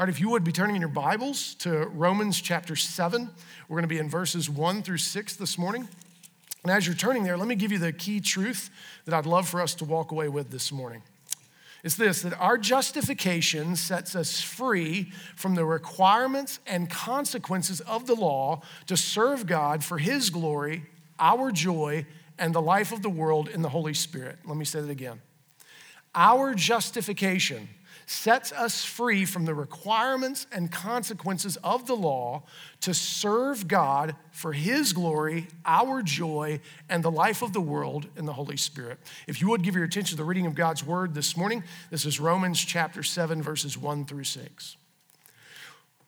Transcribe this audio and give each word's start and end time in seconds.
All 0.00 0.06
right, 0.06 0.14
if 0.14 0.18
you 0.18 0.30
would 0.30 0.44
be 0.44 0.50
turning 0.50 0.76
in 0.76 0.80
your 0.80 0.88
Bibles 0.88 1.54
to 1.56 1.86
Romans 1.88 2.40
chapter 2.40 2.74
7, 2.74 3.28
we're 3.68 3.74
going 3.74 3.82
to 3.82 3.86
be 3.86 3.98
in 3.98 4.08
verses 4.08 4.48
1 4.48 4.82
through 4.82 4.96
6 4.96 5.36
this 5.36 5.58
morning. 5.58 5.86
And 6.62 6.72
as 6.72 6.86
you're 6.86 6.96
turning 6.96 7.22
there, 7.22 7.36
let 7.36 7.46
me 7.46 7.54
give 7.54 7.70
you 7.70 7.76
the 7.76 7.92
key 7.92 8.18
truth 8.18 8.70
that 9.04 9.12
I'd 9.12 9.26
love 9.26 9.46
for 9.46 9.60
us 9.60 9.74
to 9.74 9.84
walk 9.84 10.10
away 10.10 10.30
with 10.30 10.48
this 10.50 10.72
morning. 10.72 11.02
It's 11.84 11.96
this 11.96 12.22
that 12.22 12.32
our 12.40 12.56
justification 12.56 13.76
sets 13.76 14.16
us 14.16 14.40
free 14.40 15.12
from 15.36 15.54
the 15.54 15.66
requirements 15.66 16.60
and 16.66 16.88
consequences 16.88 17.82
of 17.82 18.06
the 18.06 18.14
law 18.14 18.62
to 18.86 18.96
serve 18.96 19.46
God 19.46 19.84
for 19.84 19.98
His 19.98 20.30
glory, 20.30 20.86
our 21.18 21.50
joy, 21.50 22.06
and 22.38 22.54
the 22.54 22.62
life 22.62 22.90
of 22.90 23.02
the 23.02 23.10
world 23.10 23.50
in 23.50 23.60
the 23.60 23.68
Holy 23.68 23.92
Spirit. 23.92 24.38
Let 24.46 24.56
me 24.56 24.64
say 24.64 24.80
that 24.80 24.88
again. 24.88 25.20
Our 26.14 26.54
justification 26.54 27.68
sets 28.10 28.50
us 28.50 28.84
free 28.84 29.24
from 29.24 29.44
the 29.44 29.54
requirements 29.54 30.44
and 30.50 30.72
consequences 30.72 31.56
of 31.62 31.86
the 31.86 31.94
law 31.94 32.42
to 32.80 32.92
serve 32.92 33.68
God 33.68 34.16
for 34.32 34.52
His 34.52 34.92
glory, 34.92 35.46
our 35.64 36.02
joy, 36.02 36.58
and 36.88 37.04
the 37.04 37.10
life 37.10 37.40
of 37.40 37.52
the 37.52 37.60
world 37.60 38.08
in 38.16 38.26
the 38.26 38.32
Holy 38.32 38.56
Spirit. 38.56 38.98
If 39.28 39.40
you 39.40 39.48
would 39.50 39.62
give 39.62 39.76
your 39.76 39.84
attention 39.84 40.16
to 40.16 40.22
the 40.22 40.24
reading 40.24 40.46
of 40.46 40.56
God's 40.56 40.84
Word 40.84 41.14
this 41.14 41.36
morning, 41.36 41.62
this 41.90 42.04
is 42.04 42.18
Romans 42.18 42.58
chapter 42.58 43.04
7, 43.04 43.40
verses 43.42 43.78
1 43.78 44.06
through 44.06 44.24
6. 44.24 44.76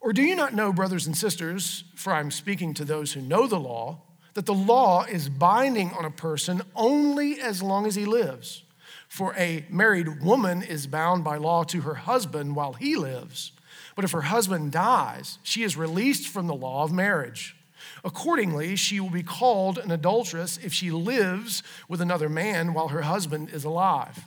Or 0.01 0.13
do 0.13 0.23
you 0.23 0.35
not 0.35 0.55
know, 0.55 0.73
brothers 0.73 1.07
and 1.07 1.17
sisters, 1.17 1.85
for 1.95 2.13
I'm 2.13 2.33
speaking 2.33 2.75
to 2.75 2.85
those 2.85 3.13
who 3.13 3.21
know 3.21 3.47
the 3.47 3.61
law, 3.61 4.01
that 4.35 4.47
the 4.47 4.55
law 4.55 5.05
is 5.05 5.29
binding 5.29 5.93
on 5.93 6.05
a 6.05 6.11
person 6.11 6.63
only 6.75 7.41
as 7.41 7.63
long 7.63 7.87
as 7.87 7.95
he 7.95 8.07
lives? 8.07 8.65
For 9.13 9.35
a 9.37 9.67
married 9.69 10.23
woman 10.23 10.63
is 10.63 10.87
bound 10.87 11.23
by 11.23 11.37
law 11.37 11.65
to 11.65 11.83
her 11.83 11.97
husband 11.97 12.57
while 12.57 12.73
he 12.73 12.97
lives. 12.97 13.53
But 13.95 14.07
if 14.07 14.13
her 14.13 14.23
husband 14.23 14.73
dies, 14.73 15.37
she 15.43 15.65
is 15.65 15.77
released 15.77 16.29
from 16.29 16.47
the 16.47 16.55
law 16.55 16.83
of 16.83 16.95
marriage. 16.95 17.55
Accordingly, 18.05 18.75
she 18.75 19.01
will 19.01 19.11
be 19.11 19.23
called 19.23 19.77
an 19.77 19.91
adulteress 19.91 20.59
if 20.65 20.73
she 20.73 20.91
lives 20.91 21.63
with 21.91 22.01
another 22.01 22.31
man 22.31 22.73
while 22.73 22.89
her 22.89 23.03
husband 23.03 23.51
is 23.51 23.65
alive. 23.65 24.27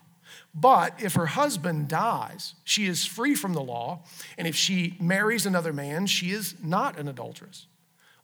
But 0.54 1.02
if 1.02 1.16
her 1.16 1.26
husband 1.26 1.88
dies, 1.88 2.54
she 2.64 2.86
is 2.86 3.08
free 3.08 3.34
from 3.34 3.56
the 3.56 3.64
law, 3.64 4.04
and 4.38 4.48
if 4.48 4.56
she 4.56 4.98
marries 5.00 5.48
another 5.48 5.74
man, 5.74 6.06
she 6.06 6.30
is 6.30 6.54
not 6.62 7.00
an 7.00 7.08
adulteress. 7.08 7.66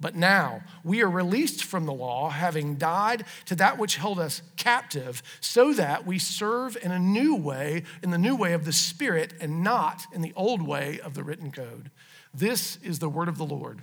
But 0.00 0.14
now 0.14 0.62
we 0.82 1.02
are 1.02 1.10
released 1.10 1.62
from 1.62 1.84
the 1.84 1.92
law, 1.92 2.30
having 2.30 2.76
died 2.76 3.24
to 3.46 3.54
that 3.56 3.78
which 3.78 3.96
held 3.96 4.18
us 4.18 4.40
captive, 4.56 5.22
so 5.40 5.74
that 5.74 6.06
we 6.06 6.18
serve 6.18 6.76
in 6.82 6.90
a 6.90 6.98
new 6.98 7.36
way, 7.36 7.82
in 8.02 8.10
the 8.10 8.18
new 8.18 8.34
way 8.34 8.54
of 8.54 8.64
the 8.64 8.72
Spirit, 8.72 9.34
and 9.40 9.62
not 9.62 10.06
in 10.12 10.22
the 10.22 10.32
old 10.34 10.62
way 10.62 10.98
of 11.00 11.14
the 11.14 11.22
written 11.22 11.52
code. 11.52 11.90
This 12.32 12.78
is 12.82 12.98
the 12.98 13.10
word 13.10 13.28
of 13.28 13.36
the 13.36 13.44
Lord. 13.44 13.82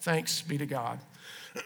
Thanks 0.00 0.40
be 0.40 0.56
to 0.56 0.66
God. 0.66 1.00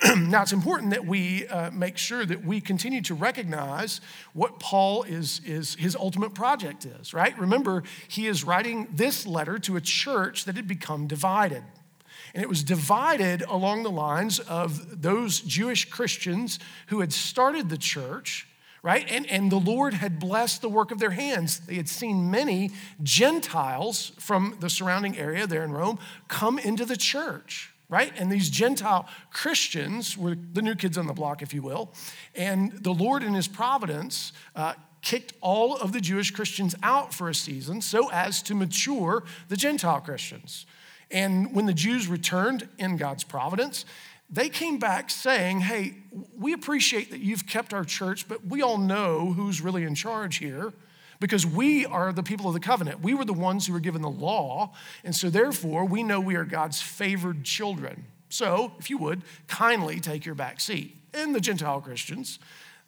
now, 0.16 0.42
it's 0.42 0.52
important 0.52 0.90
that 0.90 1.04
we 1.04 1.46
uh, 1.48 1.70
make 1.70 1.98
sure 1.98 2.24
that 2.24 2.44
we 2.44 2.60
continue 2.60 3.02
to 3.02 3.14
recognize 3.14 4.00
what 4.32 4.58
Paul 4.58 5.02
is, 5.02 5.40
is, 5.44 5.74
his 5.74 5.94
ultimate 5.94 6.34
project 6.34 6.86
is, 6.86 7.12
right? 7.12 7.38
Remember, 7.38 7.82
he 8.08 8.26
is 8.26 8.42
writing 8.42 8.88
this 8.92 9.26
letter 9.26 9.58
to 9.60 9.76
a 9.76 9.80
church 9.80 10.44
that 10.46 10.56
had 10.56 10.66
become 10.66 11.06
divided. 11.06 11.62
And 12.34 12.42
it 12.42 12.48
was 12.48 12.64
divided 12.64 13.42
along 13.42 13.82
the 13.82 13.90
lines 13.90 14.38
of 14.38 15.02
those 15.02 15.40
Jewish 15.40 15.84
Christians 15.86 16.58
who 16.88 17.00
had 17.00 17.12
started 17.12 17.68
the 17.68 17.78
church, 17.78 18.46
right? 18.82 19.06
And, 19.10 19.26
and 19.30 19.50
the 19.50 19.60
Lord 19.60 19.94
had 19.94 20.18
blessed 20.18 20.62
the 20.62 20.68
work 20.68 20.90
of 20.90 20.98
their 20.98 21.10
hands. 21.10 21.60
They 21.60 21.76
had 21.76 21.88
seen 21.88 22.30
many 22.30 22.70
Gentiles 23.02 24.12
from 24.18 24.56
the 24.60 24.70
surrounding 24.70 25.16
area 25.16 25.46
there 25.46 25.64
in 25.64 25.72
Rome 25.72 25.98
come 26.28 26.58
into 26.58 26.84
the 26.84 26.96
church 26.96 27.72
right? 27.92 28.14
And 28.16 28.32
these 28.32 28.48
Gentile 28.48 29.06
Christians 29.34 30.16
were 30.16 30.34
the 30.34 30.62
new 30.62 30.74
kids 30.74 30.96
on 30.96 31.06
the 31.06 31.12
block, 31.12 31.42
if 31.42 31.52
you 31.52 31.60
will. 31.60 31.92
And 32.34 32.72
the 32.72 32.94
Lord, 32.94 33.22
in 33.22 33.34
His 33.34 33.46
providence, 33.46 34.32
uh, 34.56 34.72
kicked 35.02 35.34
all 35.42 35.76
of 35.76 35.92
the 35.92 36.00
Jewish 36.00 36.30
Christians 36.30 36.74
out 36.82 37.12
for 37.12 37.28
a 37.28 37.34
season 37.34 37.82
so 37.82 38.10
as 38.10 38.40
to 38.44 38.54
mature 38.54 39.24
the 39.48 39.56
Gentile 39.56 40.00
Christians. 40.00 40.64
And 41.12 41.54
when 41.54 41.66
the 41.66 41.74
Jews 41.74 42.08
returned 42.08 42.68
in 42.78 42.96
God's 42.96 43.22
providence, 43.22 43.84
they 44.30 44.48
came 44.48 44.78
back 44.78 45.10
saying, 45.10 45.60
Hey, 45.60 45.94
we 46.36 46.54
appreciate 46.54 47.10
that 47.10 47.20
you've 47.20 47.46
kept 47.46 47.74
our 47.74 47.84
church, 47.84 48.26
but 48.26 48.46
we 48.46 48.62
all 48.62 48.78
know 48.78 49.32
who's 49.34 49.60
really 49.60 49.84
in 49.84 49.94
charge 49.94 50.38
here 50.38 50.72
because 51.20 51.46
we 51.46 51.86
are 51.86 52.12
the 52.12 52.22
people 52.22 52.48
of 52.48 52.54
the 52.54 52.60
covenant. 52.60 53.00
We 53.00 53.14
were 53.14 53.26
the 53.26 53.32
ones 53.32 53.66
who 53.66 53.74
were 53.74 53.80
given 53.80 54.02
the 54.02 54.10
law, 54.10 54.72
and 55.04 55.14
so 55.14 55.30
therefore 55.30 55.84
we 55.84 56.02
know 56.02 56.18
we 56.18 56.34
are 56.34 56.44
God's 56.44 56.82
favored 56.82 57.44
children. 57.44 58.06
So, 58.28 58.72
if 58.78 58.88
you 58.88 58.96
would, 58.98 59.22
kindly 59.46 60.00
take 60.00 60.24
your 60.24 60.34
back 60.34 60.58
seat. 60.58 60.96
And 61.12 61.34
the 61.34 61.40
Gentile 61.40 61.82
Christians, 61.82 62.38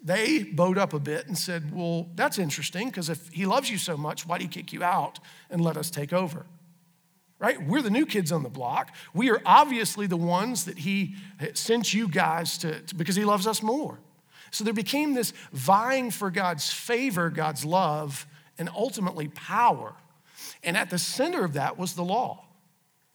they 0.02 0.42
bowed 0.42 0.78
up 0.78 0.94
a 0.94 0.98
bit 0.98 1.26
and 1.28 1.36
said, 1.36 1.74
Well, 1.74 2.08
that's 2.14 2.38
interesting 2.38 2.88
because 2.88 3.10
if 3.10 3.28
he 3.28 3.44
loves 3.44 3.70
you 3.70 3.76
so 3.76 3.96
much, 3.98 4.26
why 4.26 4.38
do 4.38 4.44
he 4.44 4.48
kick 4.48 4.72
you 4.72 4.82
out 4.82 5.20
and 5.50 5.60
let 5.60 5.76
us 5.76 5.90
take 5.90 6.14
over? 6.14 6.46
Right? 7.44 7.62
We're 7.66 7.82
the 7.82 7.90
new 7.90 8.06
kids 8.06 8.32
on 8.32 8.42
the 8.42 8.48
block. 8.48 8.94
We 9.12 9.30
are 9.30 9.40
obviously 9.44 10.06
the 10.06 10.16
ones 10.16 10.64
that 10.64 10.78
he 10.78 11.14
sent 11.52 11.92
you 11.92 12.08
guys 12.08 12.56
to, 12.58 12.80
to, 12.80 12.94
because 12.94 13.16
he 13.16 13.24
loves 13.24 13.46
us 13.46 13.62
more. 13.62 13.98
So 14.50 14.64
there 14.64 14.72
became 14.72 15.14
this 15.14 15.32
vying 15.52 16.10
for 16.10 16.30
God's 16.30 16.72
favor, 16.72 17.28
God's 17.28 17.64
love, 17.64 18.26
and 18.56 18.70
ultimately 18.74 19.28
power. 19.28 19.94
And 20.62 20.76
at 20.76 20.88
the 20.88 20.98
center 20.98 21.44
of 21.44 21.52
that 21.52 21.76
was 21.76 21.94
the 21.94 22.04
law. 22.04 22.46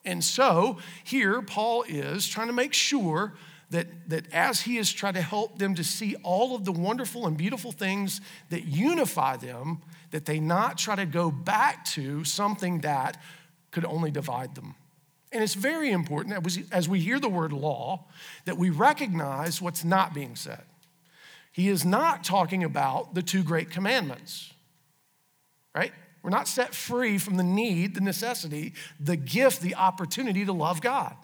And 0.06 0.24
so 0.24 0.78
here 1.04 1.42
Paul 1.42 1.84
is 1.88 2.28
trying 2.28 2.48
to 2.48 2.54
make 2.54 2.74
sure 2.74 3.34
that, 3.72 3.88
that 4.10 4.32
as 4.34 4.62
he 4.62 4.78
is 4.78 4.92
trying 4.92 5.14
to 5.14 5.22
help 5.22 5.58
them 5.58 5.76
to 5.76 5.84
see 5.84 6.16
all 6.24 6.56
of 6.56 6.66
the 6.66 6.72
wonderful 6.72 7.26
and 7.26 7.38
beautiful 7.38 7.72
things 7.72 8.22
that 8.50 8.66
unify 8.66 9.38
them, 9.38 9.82
that 10.12 10.26
they 10.26 10.40
not 10.40 10.78
try 10.78 10.96
to 10.96 11.06
go 11.06 11.32
back 11.32 11.86
to 11.86 12.24
something 12.24 12.82
that 12.82 13.22
could 13.72 13.86
only 13.86 14.12
divide 14.12 14.56
them. 14.56 14.76
And 15.32 15.44
it's 15.44 15.54
very 15.54 15.92
important 15.92 16.44
that 16.44 16.68
as 16.72 16.90
we 16.90 17.00
hear 17.00 17.20
the 17.20 17.30
word 17.30 17.54
law, 17.54 18.06
that 18.46 18.58
we 18.58 18.70
recognize 18.70 19.62
what's 19.62 19.84
not 19.84 20.14
being 20.14 20.36
said. 20.36 20.64
He 21.52 21.70
is 21.70 21.86
not 21.86 22.24
talking 22.24 22.64
about 22.64 23.14
the 23.14 23.22
two 23.22 23.44
great 23.44 23.70
commandments, 23.70 24.54
right? 25.76 25.92
We're 26.24 26.30
not 26.30 26.48
set 26.48 26.74
free 26.74 27.18
from 27.18 27.38
the 27.38 27.44
need, 27.44 27.96
the 27.96 28.02
necessity, 28.02 28.74
the 29.00 29.16
gift, 29.16 29.62
the 29.62 29.76
opportunity 29.76 30.46
to 30.46 30.54
love 30.54 30.82
God. 30.82 31.16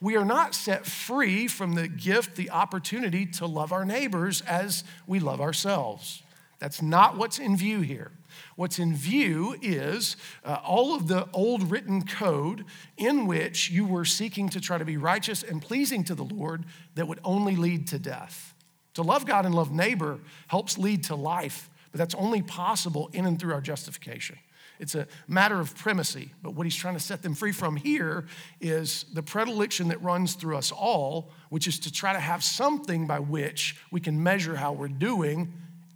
We 0.00 0.16
are 0.16 0.24
not 0.24 0.54
set 0.54 0.86
free 0.86 1.48
from 1.48 1.74
the 1.74 1.88
gift, 1.88 2.36
the 2.36 2.50
opportunity 2.50 3.26
to 3.26 3.46
love 3.46 3.72
our 3.72 3.84
neighbors 3.84 4.42
as 4.42 4.84
we 5.06 5.20
love 5.20 5.40
ourselves. 5.40 6.22
That's 6.58 6.82
not 6.82 7.16
what's 7.16 7.38
in 7.38 7.56
view 7.56 7.80
here. 7.80 8.10
What's 8.56 8.78
in 8.78 8.94
view 8.94 9.56
is 9.62 10.16
uh, 10.44 10.58
all 10.64 10.94
of 10.94 11.08
the 11.08 11.28
old 11.32 11.70
written 11.70 12.04
code 12.06 12.64
in 12.96 13.26
which 13.26 13.70
you 13.70 13.86
were 13.86 14.04
seeking 14.04 14.48
to 14.50 14.60
try 14.60 14.78
to 14.78 14.84
be 14.84 14.96
righteous 14.96 15.42
and 15.42 15.62
pleasing 15.62 16.04
to 16.04 16.14
the 16.14 16.24
Lord 16.24 16.64
that 16.94 17.06
would 17.08 17.20
only 17.24 17.56
lead 17.56 17.86
to 17.88 17.98
death. 17.98 18.54
To 18.94 19.02
love 19.02 19.26
God 19.26 19.44
and 19.44 19.54
love 19.54 19.70
neighbor 19.70 20.20
helps 20.48 20.78
lead 20.78 21.04
to 21.04 21.14
life, 21.14 21.68
but 21.92 21.98
that's 21.98 22.14
only 22.14 22.42
possible 22.42 23.10
in 23.12 23.26
and 23.26 23.38
through 23.38 23.52
our 23.52 23.60
justification. 23.60 24.38
It's 24.78 24.94
a 24.94 25.06
matter 25.26 25.58
of 25.58 25.74
primacy, 25.76 26.32
but 26.42 26.54
what 26.54 26.66
he's 26.66 26.76
trying 26.76 26.94
to 26.94 27.00
set 27.00 27.22
them 27.22 27.34
free 27.34 27.52
from 27.52 27.76
here 27.76 28.26
is 28.60 29.04
the 29.12 29.22
predilection 29.22 29.88
that 29.88 30.02
runs 30.02 30.34
through 30.34 30.56
us 30.56 30.70
all, 30.70 31.30
which 31.48 31.66
is 31.66 31.78
to 31.80 31.92
try 31.92 32.12
to 32.12 32.20
have 32.20 32.44
something 32.44 33.06
by 33.06 33.18
which 33.18 33.76
we 33.90 34.00
can 34.00 34.22
measure 34.22 34.56
how 34.56 34.72
we're 34.72 34.88
doing 34.88 35.52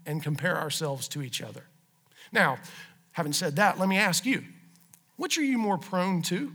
and 0.06 0.22
compare 0.22 0.56
ourselves 0.56 1.08
to 1.08 1.22
each 1.22 1.42
other. 1.42 1.64
Now, 2.32 2.58
having 3.12 3.32
said 3.32 3.56
that, 3.56 3.78
let 3.78 3.88
me 3.88 3.98
ask 3.98 4.24
you 4.24 4.44
which 5.16 5.36
are 5.36 5.44
you 5.44 5.58
more 5.58 5.76
prone 5.76 6.22
to? 6.22 6.52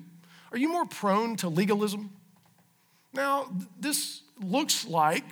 Are 0.52 0.58
you 0.58 0.70
more 0.70 0.86
prone 0.86 1.36
to 1.38 1.50
legalism? 1.50 2.12
Now, 3.14 3.48
this 3.80 4.22
looks 4.42 4.88
like 4.88 5.24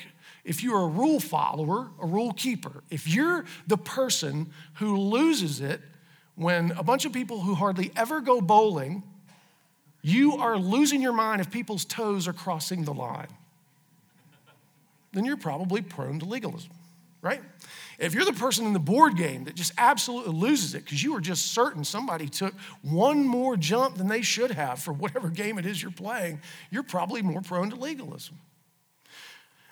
if 0.44 0.62
you're 0.64 0.82
a 0.82 0.88
rule 0.88 1.20
follower, 1.20 1.90
a 2.02 2.06
rule 2.06 2.34
keeper, 2.34 2.84
if 2.90 3.08
you're 3.08 3.46
the 3.66 3.78
person 3.78 4.52
who 4.76 4.98
loses 4.98 5.62
it 5.62 5.82
when 6.36 6.72
a 6.72 6.84
bunch 6.84 7.06
of 7.06 7.14
people 7.14 7.42
who 7.42 7.56
hardly 7.56 7.92
ever 7.96 8.20
go 8.20 8.42
bowling, 8.42 9.04
you 10.02 10.36
are 10.38 10.58
losing 10.58 11.02
your 11.02 11.14
mind 11.14 11.42
if 11.42 11.50
people's 11.50 11.86
toes 11.86 12.28
are 12.28 12.34
crossing 12.34 12.84
the 12.84 12.94
line. 12.94 13.28
then 15.14 15.26
you're 15.26 15.38
probably 15.38 15.82
prone 15.82 16.20
to 16.20 16.26
legalism, 16.26 16.72
right? 17.22 17.42
If 18.00 18.14
you're 18.14 18.26
the 18.26 18.34
person 18.34 18.66
in 18.66 18.74
the 18.74 18.80
board 18.80 19.16
game 19.18 19.44
that 19.46 19.56
just 19.56 19.74
absolutely 19.78 20.34
loses 20.34 20.74
it 20.74 20.84
because 20.84 21.04
you 21.04 21.16
are 21.16 21.22
just 21.22 21.52
certain 21.52 21.84
somebody 21.84 22.28
took 22.28 22.54
one 22.82 23.26
more 23.26 23.56
jump 23.56 23.98
than 23.98 24.08
they 24.08 24.22
should 24.22 24.52
have 24.52 24.80
for 24.80 24.94
whatever 24.94 25.30
game 25.30 25.58
it 25.58 25.66
is 25.66 25.82
you're 25.82 25.92
playing, 25.92 26.42
you're 26.72 26.84
probably 26.84 27.22
more 27.22 27.42
prone 27.42 27.70
to 27.70 27.76
legalism. 27.76 28.40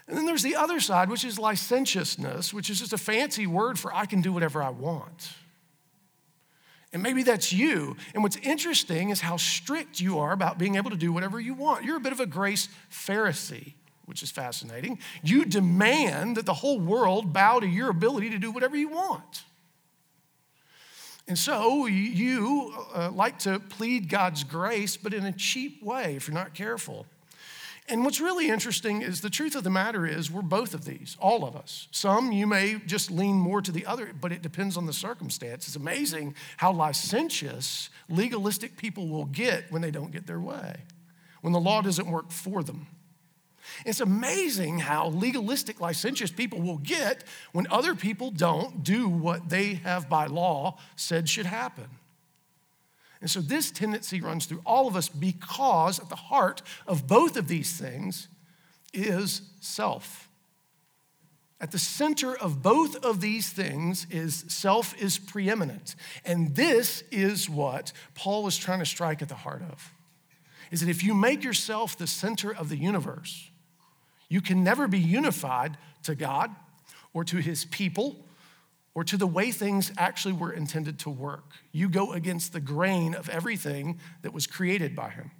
And 0.08 0.18
then 0.18 0.26
there's 0.26 0.44
the 0.44 0.56
other 0.56 0.80
side, 0.80 1.10
which 1.10 1.24
is 1.24 1.40
licentiousness, 1.40 2.54
which 2.54 2.70
is 2.70 2.80
just 2.80 2.94
a 2.94 2.98
fancy 2.98 3.48
word 3.48 3.80
for 3.80 3.94
I 3.94 4.06
can 4.06 4.22
do 4.22 4.34
whatever 4.34 4.62
I 4.62 4.70
want. 4.70 5.34
And 6.94 7.02
maybe 7.02 7.24
that's 7.24 7.54
you. 7.54 7.96
And 8.14 8.22
what's 8.22 8.36
interesting 8.38 9.10
is 9.10 9.22
how 9.22 9.38
strict 9.38 10.02
you 10.02 10.20
are 10.20 10.34
about 10.34 10.58
being 10.58 10.76
able 10.76 10.90
to 10.90 10.98
do 10.98 11.14
whatever 11.14 11.40
you 11.40 11.54
want. 11.54 11.86
You're 11.86 11.96
a 11.96 12.02
bit 12.02 12.12
of 12.12 12.20
a 12.20 12.26
grace 12.26 12.68
Pharisee 12.92 13.74
which 14.06 14.24
is 14.24 14.32
fascinating. 14.32 15.00
You 15.24 15.46
demand 15.46 16.38
that 16.38 16.46
the 16.46 16.54
whole 16.54 16.80
world 16.80 17.34
bow 17.34 17.60
to 17.60 17.68
your 17.68 17.90
ability 17.90 18.30
to 18.32 18.38
do 18.38 18.52
whatever 18.52 18.76
you 18.76 18.90
want. 18.90 19.44
And 21.28 21.38
so 21.38 21.86
you 21.86 22.74
uh, 22.94 23.12
like 23.12 23.40
to 23.40 23.60
plead 23.60 24.10
God's 24.10 24.44
grace, 24.44 24.98
but 24.98 25.14
in 25.14 25.26
a 25.26 25.32
cheap 25.32 25.82
way 25.82 26.16
if 26.16 26.28
you're 26.28 26.36
not 26.36 26.54
careful. 26.54 27.06
And 27.88 28.06
what's 28.06 28.22
really 28.22 28.48
interesting 28.48 29.02
is 29.02 29.22
the 29.22 29.30
truth 29.30 29.56
of 29.56 29.64
the 29.64 29.70
matter 29.70 30.06
is 30.06 30.32
we're 30.32 30.42
both 30.42 30.74
of 30.74 30.86
these, 30.86 31.18
all 31.20 31.44
of 31.44 31.56
us. 31.56 31.88
Some 31.92 32.32
you 32.32 32.48
may 32.48 32.80
just 32.86 33.12
lean 33.12 33.36
more 33.36 33.62
to 33.62 33.72
the 33.72 33.86
other, 33.86 34.12
but 34.20 34.32
it 34.32 34.42
depends 34.42 34.78
on 34.78 34.86
the 34.86 34.94
circumstance. 34.94 35.68
It's 35.68 35.76
amazing 35.76 36.36
how 36.58 36.72
licentious 36.72 37.90
legalistic 38.08 38.78
people 38.78 39.08
will 39.08 39.26
get 39.26 39.72
when 39.72 39.82
they 39.82 39.92
don't 39.92 40.12
get 40.12 40.28
their 40.28 40.40
way, 40.40 40.76
when 41.42 41.54
the 41.54 41.60
law 41.60 41.82
doesn't 41.82 42.10
work 42.10 42.32
for 42.32 42.64
them. 42.64 42.88
It's 43.86 44.00
amazing 44.00 44.80
how 44.80 45.10
legalistic, 45.10 45.80
licentious 45.80 46.32
people 46.32 46.62
will 46.62 46.78
get 46.78 47.24
when 47.52 47.68
other 47.68 47.96
people 47.96 48.32
don't 48.32 48.84
do 48.84 49.08
what 49.08 49.50
they 49.50 49.76
have 49.76 50.10
by 50.10 50.26
law 50.26 50.78
said 50.96 51.30
should 51.30 51.46
happen. 51.46 51.88
And 53.22 53.30
so 53.30 53.40
this 53.40 53.70
tendency 53.70 54.20
runs 54.20 54.48
through 54.48 54.62
all 54.66 54.88
of 54.88 54.96
us 54.96 55.08
because 55.08 56.00
at 56.00 56.10
the 56.10 56.16
heart 56.16 56.62
of 56.88 57.08
both 57.08 57.38
of 57.38 57.48
these 57.48 57.78
things 57.78 58.28
is 58.94 59.44
self. 59.60 60.28
At 61.62 61.70
the 61.70 61.78
center 61.78 62.36
of 62.36 62.64
both 62.64 63.06
of 63.06 63.22
these 63.22 63.52
things 63.52 64.08
is 64.10 64.44
self 64.48 65.00
is 65.00 65.20
preeminent. 65.20 65.96
And 66.26 66.56
this 66.56 67.04
is 67.12 67.48
what 67.48 67.94
Paul 68.16 68.48
is 68.48 68.58
trying 68.58 68.80
to 68.80 68.86
strike 68.86 69.22
at 69.22 69.30
the 69.30 69.36
heart 69.36 69.62
of. 69.72 69.94
Is 70.72 70.80
that 70.80 70.90
if 70.90 71.04
you 71.04 71.14
make 71.14 71.44
yourself 71.44 71.96
the 71.96 72.08
center 72.08 72.52
of 72.52 72.70
the 72.70 72.78
universe, 72.78 73.51
you 74.32 74.40
can 74.40 74.64
never 74.64 74.88
be 74.88 74.98
unified 74.98 75.78
to 76.04 76.16
God 76.16 76.56
or 77.14 77.26
to 77.26 77.38
his 77.40 77.66
people 77.66 78.16
or 78.96 79.04
to 79.04 79.18
the 79.18 79.28
way 79.28 79.52
things 79.52 79.92
actually 79.98 80.32
were 80.32 80.54
intended 80.54 81.00
to 81.00 81.10
work. 81.10 81.52
You 81.74 81.90
go 81.90 82.14
against 82.14 82.54
the 82.54 82.62
grain 82.62 83.14
of 83.14 83.28
everything 83.28 84.00
that 84.22 84.32
was 84.32 84.48
created 84.48 84.96
by 84.96 85.10
him. 85.10 85.32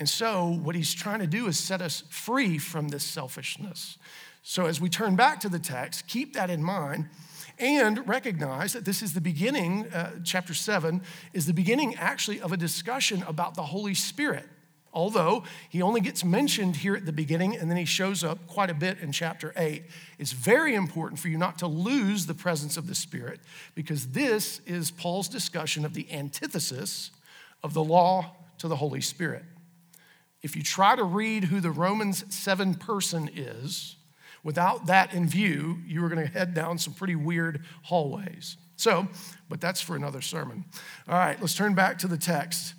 And 0.00 0.08
so, 0.08 0.58
what 0.62 0.74
he's 0.74 0.94
trying 0.94 1.18
to 1.20 1.26
do 1.26 1.48
is 1.48 1.58
set 1.58 1.82
us 1.82 2.02
free 2.08 2.56
from 2.56 2.88
this 2.88 3.04
selfishness. 3.04 3.98
So, 4.42 4.64
as 4.64 4.80
we 4.80 4.88
turn 4.88 5.14
back 5.14 5.40
to 5.40 5.50
the 5.50 5.58
text, 5.58 6.06
keep 6.06 6.32
that 6.32 6.48
in 6.48 6.62
mind 6.62 7.10
and 7.58 8.08
recognize 8.08 8.72
that 8.72 8.86
this 8.86 9.02
is 9.02 9.12
the 9.12 9.20
beginning, 9.20 9.86
uh, 9.92 10.12
chapter 10.24 10.54
7 10.54 11.02
is 11.34 11.44
the 11.44 11.52
beginning 11.52 11.94
actually 11.96 12.40
of 12.40 12.52
a 12.52 12.56
discussion 12.56 13.22
about 13.28 13.54
the 13.54 13.64
Holy 13.64 13.92
Spirit 13.92 14.48
although 14.92 15.44
he 15.68 15.82
only 15.82 16.00
gets 16.00 16.24
mentioned 16.24 16.76
here 16.76 16.96
at 16.96 17.06
the 17.06 17.12
beginning 17.12 17.56
and 17.56 17.70
then 17.70 17.78
he 17.78 17.84
shows 17.84 18.24
up 18.24 18.46
quite 18.46 18.70
a 18.70 18.74
bit 18.74 18.98
in 18.98 19.12
chapter 19.12 19.52
8. 19.56 19.82
It's 20.18 20.32
very 20.32 20.74
important 20.74 21.20
for 21.20 21.28
you 21.28 21.38
not 21.38 21.58
to 21.58 21.66
lose 21.66 22.26
the 22.26 22.34
presence 22.34 22.76
of 22.76 22.86
the 22.86 22.94
Spirit 22.94 23.40
because 23.74 24.08
this 24.08 24.60
is 24.66 24.90
Paul's 24.90 25.28
discussion 25.28 25.84
of 25.84 25.94
the 25.94 26.10
antithesis 26.12 27.10
of 27.62 27.74
the 27.74 27.84
law 27.84 28.36
to 28.58 28.68
the 28.68 28.76
Holy 28.76 29.00
Spirit. 29.00 29.44
If 30.42 30.56
you 30.56 30.62
try 30.62 30.96
to 30.96 31.04
read 31.04 31.44
who 31.44 31.60
the 31.60 31.70
Romans 31.70 32.24
7 32.34 32.74
person 32.74 33.28
is 33.34 33.96
without 34.44 34.86
that 34.86 35.12
in 35.12 35.28
view, 35.28 35.78
you 35.86 36.04
are 36.04 36.08
going 36.08 36.24
to 36.24 36.32
head 36.32 36.54
down 36.54 36.78
some 36.78 36.94
pretty 36.94 37.16
weird 37.16 37.64
hallways. 37.82 38.56
So, 38.76 39.08
but 39.48 39.60
that's 39.60 39.80
for 39.80 39.96
another 39.96 40.20
sermon. 40.20 40.64
All 41.08 41.18
right, 41.18 41.40
let's 41.40 41.54
turn 41.54 41.74
back 41.74 41.98
to 41.98 42.06
the 42.06 42.16
text. 42.16 42.74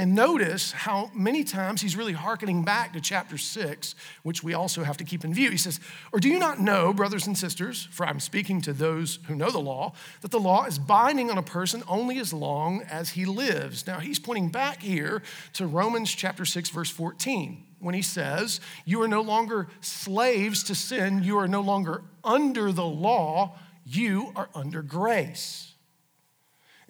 And 0.00 0.14
notice 0.14 0.72
how 0.72 1.10
many 1.12 1.44
times 1.44 1.82
he's 1.82 1.94
really 1.94 2.14
hearkening 2.14 2.64
back 2.64 2.94
to 2.94 3.02
chapter 3.02 3.36
six, 3.36 3.94
which 4.22 4.42
we 4.42 4.54
also 4.54 4.82
have 4.82 4.96
to 4.96 5.04
keep 5.04 5.26
in 5.26 5.34
view. 5.34 5.50
He 5.50 5.58
says, 5.58 5.78
Or 6.10 6.20
do 6.20 6.30
you 6.30 6.38
not 6.38 6.58
know, 6.58 6.94
brothers 6.94 7.26
and 7.26 7.36
sisters, 7.36 7.86
for 7.90 8.06
I'm 8.06 8.18
speaking 8.18 8.62
to 8.62 8.72
those 8.72 9.18
who 9.26 9.34
know 9.34 9.50
the 9.50 9.58
law, 9.58 9.92
that 10.22 10.30
the 10.30 10.40
law 10.40 10.64
is 10.64 10.78
binding 10.78 11.30
on 11.30 11.36
a 11.36 11.42
person 11.42 11.82
only 11.86 12.18
as 12.18 12.32
long 12.32 12.80
as 12.88 13.10
he 13.10 13.26
lives? 13.26 13.86
Now 13.86 13.98
he's 13.98 14.18
pointing 14.18 14.48
back 14.48 14.80
here 14.80 15.20
to 15.52 15.66
Romans 15.66 16.10
chapter 16.14 16.46
6, 16.46 16.70
verse 16.70 16.88
14, 16.88 17.62
when 17.80 17.94
he 17.94 18.00
says, 18.00 18.62
You 18.86 19.02
are 19.02 19.08
no 19.08 19.20
longer 19.20 19.68
slaves 19.82 20.62
to 20.64 20.74
sin, 20.74 21.22
you 21.24 21.36
are 21.36 21.46
no 21.46 21.60
longer 21.60 22.04
under 22.24 22.72
the 22.72 22.86
law, 22.86 23.58
you 23.84 24.32
are 24.34 24.48
under 24.54 24.80
grace. 24.80 25.69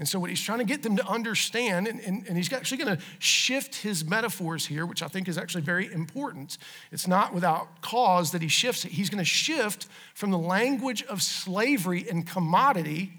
And 0.01 0.09
so, 0.09 0.19
what 0.19 0.31
he's 0.31 0.41
trying 0.41 0.61
to 0.61 0.65
get 0.65 0.83
them 0.83 0.97
to 0.97 1.07
understand, 1.07 1.87
and, 1.87 2.01
and, 2.01 2.27
and 2.27 2.35
he's 2.35 2.51
actually 2.51 2.83
going 2.83 2.97
to 2.97 3.03
shift 3.19 3.75
his 3.77 4.03
metaphors 4.03 4.65
here, 4.65 4.87
which 4.87 5.03
I 5.03 5.09
think 5.09 5.29
is 5.29 5.37
actually 5.37 5.61
very 5.61 5.93
important. 5.93 6.57
It's 6.91 7.07
not 7.07 7.35
without 7.35 7.83
cause 7.83 8.33
that 8.33 8.41
he 8.41 8.49
shifts 8.49 8.87
it. 8.87 8.93
He's 8.93 9.11
going 9.11 9.23
to 9.23 9.27
shift 9.27 9.89
from 10.15 10.31
the 10.31 10.39
language 10.39 11.03
of 11.03 11.23
slavery 11.23 12.07
and 12.09 12.27
commodity 12.27 13.13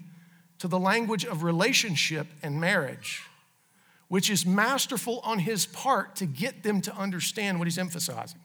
to 0.58 0.66
the 0.66 0.78
language 0.78 1.24
of 1.24 1.44
relationship 1.44 2.26
and 2.42 2.60
marriage, 2.60 3.22
which 4.08 4.28
is 4.28 4.44
masterful 4.44 5.20
on 5.22 5.38
his 5.38 5.66
part 5.66 6.16
to 6.16 6.26
get 6.26 6.64
them 6.64 6.80
to 6.80 6.96
understand 6.96 7.60
what 7.60 7.68
he's 7.68 7.78
emphasizing. 7.78 8.40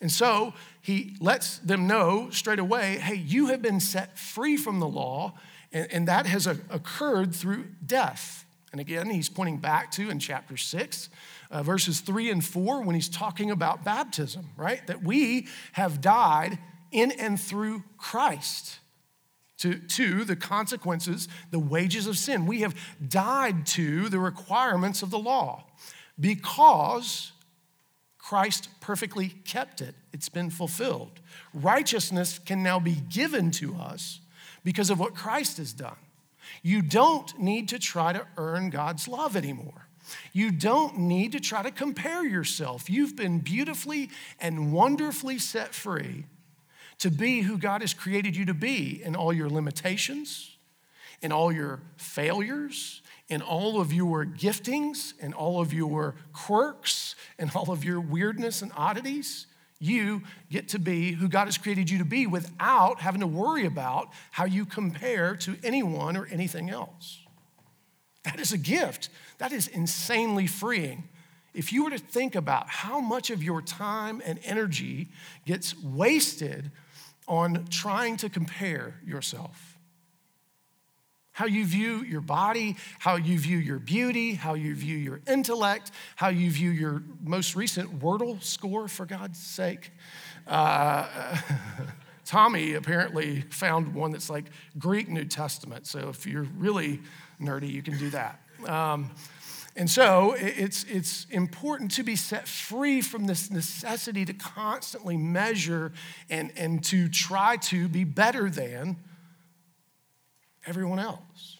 And 0.00 0.10
so 0.10 0.54
he 0.80 1.14
lets 1.20 1.58
them 1.58 1.86
know 1.86 2.30
straight 2.30 2.58
away 2.58 2.98
hey, 2.98 3.14
you 3.14 3.46
have 3.46 3.62
been 3.62 3.78
set 3.78 4.18
free 4.18 4.56
from 4.56 4.80
the 4.80 4.88
law 4.88 5.34
and, 5.72 5.92
and 5.92 6.08
that 6.08 6.26
has 6.26 6.46
occurred 6.46 7.34
through 7.34 7.66
death. 7.84 8.44
And 8.72 8.80
again, 8.80 9.08
he's 9.10 9.28
pointing 9.28 9.58
back 9.58 9.90
to 9.92 10.10
in 10.10 10.18
chapter 10.18 10.56
six, 10.56 11.08
uh, 11.50 11.62
verses 11.62 12.00
three 12.00 12.30
and 12.30 12.44
four, 12.44 12.82
when 12.82 12.94
he's 12.94 13.08
talking 13.08 13.50
about 13.50 13.84
baptism, 13.84 14.50
right? 14.56 14.86
That 14.86 15.02
we 15.02 15.48
have 15.72 16.00
died 16.00 16.58
in 16.90 17.10
and 17.12 17.40
through 17.40 17.84
Christ 17.96 18.78
to, 19.58 19.74
to 19.74 20.24
the 20.24 20.36
consequences, 20.36 21.28
the 21.50 21.58
wages 21.58 22.06
of 22.06 22.16
sin. 22.16 22.46
We 22.46 22.60
have 22.60 22.74
died 23.06 23.66
to 23.66 24.08
the 24.08 24.18
requirements 24.18 25.02
of 25.02 25.10
the 25.10 25.18
law 25.18 25.64
because 26.20 27.32
Christ 28.18 28.68
perfectly 28.80 29.28
kept 29.44 29.80
it. 29.80 29.94
It's 30.12 30.28
been 30.28 30.50
fulfilled. 30.50 31.20
Righteousness 31.54 32.38
can 32.38 32.62
now 32.62 32.78
be 32.78 32.94
given 32.94 33.50
to 33.52 33.76
us 33.76 34.20
because 34.64 34.90
of 34.90 34.98
what 34.98 35.14
Christ 35.14 35.58
has 35.58 35.72
done. 35.72 35.96
You 36.62 36.82
don't 36.82 37.38
need 37.38 37.68
to 37.68 37.78
try 37.78 38.12
to 38.12 38.26
earn 38.36 38.70
God's 38.70 39.08
love 39.08 39.36
anymore. 39.36 39.88
You 40.32 40.50
don't 40.50 40.98
need 41.00 41.32
to 41.32 41.40
try 41.40 41.62
to 41.62 41.70
compare 41.70 42.24
yourself. 42.24 42.88
You've 42.88 43.16
been 43.16 43.40
beautifully 43.40 44.10
and 44.40 44.72
wonderfully 44.72 45.38
set 45.38 45.74
free 45.74 46.24
to 46.98 47.10
be 47.10 47.42
who 47.42 47.58
God 47.58 47.82
has 47.82 47.94
created 47.94 48.34
you 48.34 48.46
to 48.46 48.54
be 48.54 49.02
in 49.02 49.14
all 49.14 49.32
your 49.32 49.50
limitations, 49.50 50.56
in 51.20 51.30
all 51.30 51.52
your 51.52 51.82
failures, 51.96 53.02
in 53.28 53.42
all 53.42 53.80
of 53.80 53.92
your 53.92 54.24
giftings, 54.24 55.12
in 55.20 55.34
all 55.34 55.60
of 55.60 55.72
your 55.72 56.14
quirks, 56.32 57.14
in 57.38 57.50
all 57.54 57.70
of 57.70 57.84
your 57.84 58.00
weirdness 58.00 58.62
and 58.62 58.72
oddities 58.76 59.46
you 59.80 60.22
get 60.50 60.68
to 60.68 60.78
be 60.78 61.12
who 61.12 61.28
God 61.28 61.44
has 61.44 61.56
created 61.56 61.88
you 61.88 61.98
to 61.98 62.04
be 62.04 62.26
without 62.26 63.00
having 63.00 63.20
to 63.20 63.26
worry 63.26 63.64
about 63.64 64.08
how 64.32 64.44
you 64.44 64.64
compare 64.64 65.36
to 65.36 65.56
anyone 65.62 66.16
or 66.16 66.26
anything 66.26 66.68
else. 66.68 67.20
That 68.24 68.40
is 68.40 68.52
a 68.52 68.58
gift. 68.58 69.08
That 69.38 69.52
is 69.52 69.68
insanely 69.68 70.46
freeing. 70.46 71.08
If 71.54 71.72
you 71.72 71.84
were 71.84 71.90
to 71.90 71.98
think 71.98 72.34
about 72.34 72.68
how 72.68 73.00
much 73.00 73.30
of 73.30 73.42
your 73.42 73.62
time 73.62 74.20
and 74.24 74.38
energy 74.44 75.08
gets 75.46 75.80
wasted 75.82 76.70
on 77.26 77.66
trying 77.70 78.16
to 78.18 78.28
compare 78.28 79.00
yourself, 79.04 79.77
how 81.38 81.46
you 81.46 81.64
view 81.64 82.02
your 82.02 82.20
body, 82.20 82.74
how 82.98 83.14
you 83.14 83.38
view 83.38 83.58
your 83.58 83.78
beauty, 83.78 84.34
how 84.34 84.54
you 84.54 84.74
view 84.74 84.96
your 84.96 85.20
intellect, 85.28 85.92
how 86.16 86.26
you 86.26 86.50
view 86.50 86.70
your 86.70 87.00
most 87.22 87.54
recent 87.54 88.00
Wordle 88.00 88.42
score, 88.42 88.88
for 88.88 89.06
God's 89.06 89.38
sake. 89.38 89.92
Uh, 90.48 91.06
Tommy 92.24 92.74
apparently 92.74 93.42
found 93.50 93.94
one 93.94 94.10
that's 94.10 94.28
like 94.28 94.46
Greek 94.80 95.08
New 95.08 95.24
Testament. 95.26 95.86
So 95.86 96.08
if 96.08 96.26
you're 96.26 96.48
really 96.56 96.98
nerdy, 97.40 97.70
you 97.70 97.82
can 97.82 97.96
do 97.98 98.10
that. 98.10 98.40
Um, 98.66 99.12
And 99.76 99.88
so 99.88 100.34
it's, 100.36 100.82
it's 100.88 101.28
important 101.30 101.92
to 101.92 102.02
be 102.02 102.16
set 102.16 102.48
free 102.48 103.00
from 103.00 103.28
this 103.28 103.48
necessity 103.48 104.24
to 104.24 104.32
constantly 104.32 105.16
measure 105.16 105.92
and, 106.28 106.50
and 106.56 106.82
to 106.86 107.08
try 107.08 107.58
to 107.58 107.86
be 107.86 108.02
better 108.02 108.50
than 108.50 108.96
everyone 110.66 110.98
else. 110.98 111.58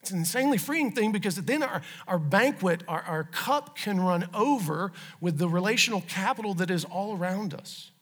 It's 0.00 0.10
an 0.10 0.18
insanely 0.18 0.58
freeing 0.58 0.90
thing 0.90 1.12
because 1.12 1.36
then 1.36 1.62
our, 1.62 1.80
our 2.08 2.18
banquet, 2.18 2.82
our, 2.88 3.02
our 3.02 3.24
cup 3.24 3.76
can 3.76 4.00
run 4.00 4.28
over 4.34 4.90
with 5.20 5.38
the 5.38 5.48
relational 5.48 6.00
capital 6.02 6.54
that 6.54 6.70
is 6.70 6.84
all 6.84 7.16
around 7.16 7.54
us 7.54 7.92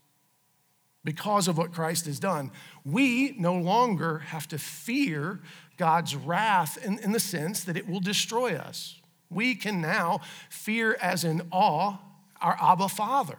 because 1.05 1.47
of 1.47 1.59
what 1.59 1.73
Christ 1.73 2.07
has 2.07 2.19
done. 2.19 2.50
We 2.87 3.35
no 3.38 3.55
longer 3.55 4.19
have 4.19 4.49
to 4.49 4.59
fear 4.59 5.40
God's 5.76 6.17
wrath 6.17 6.83
in, 6.83 6.99
in 7.00 7.12
the 7.12 7.21
sense 7.21 7.64
that 7.64 7.76
it 7.76 7.87
will 7.87 8.00
destroy 8.00 8.57
us. 8.57 8.99
We 9.29 9.55
can 9.55 9.81
now 9.81 10.21
fear 10.49 10.97
as 11.02 11.25
in 11.25 11.43
awe 11.50 11.99
our 12.40 12.57
Abba 12.61 12.88
Father 12.88 13.38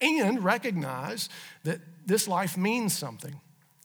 and 0.00 0.42
recognize 0.42 1.28
that 1.62 1.80
this 2.04 2.26
life 2.26 2.56
means 2.56 2.96
something. 2.96 3.40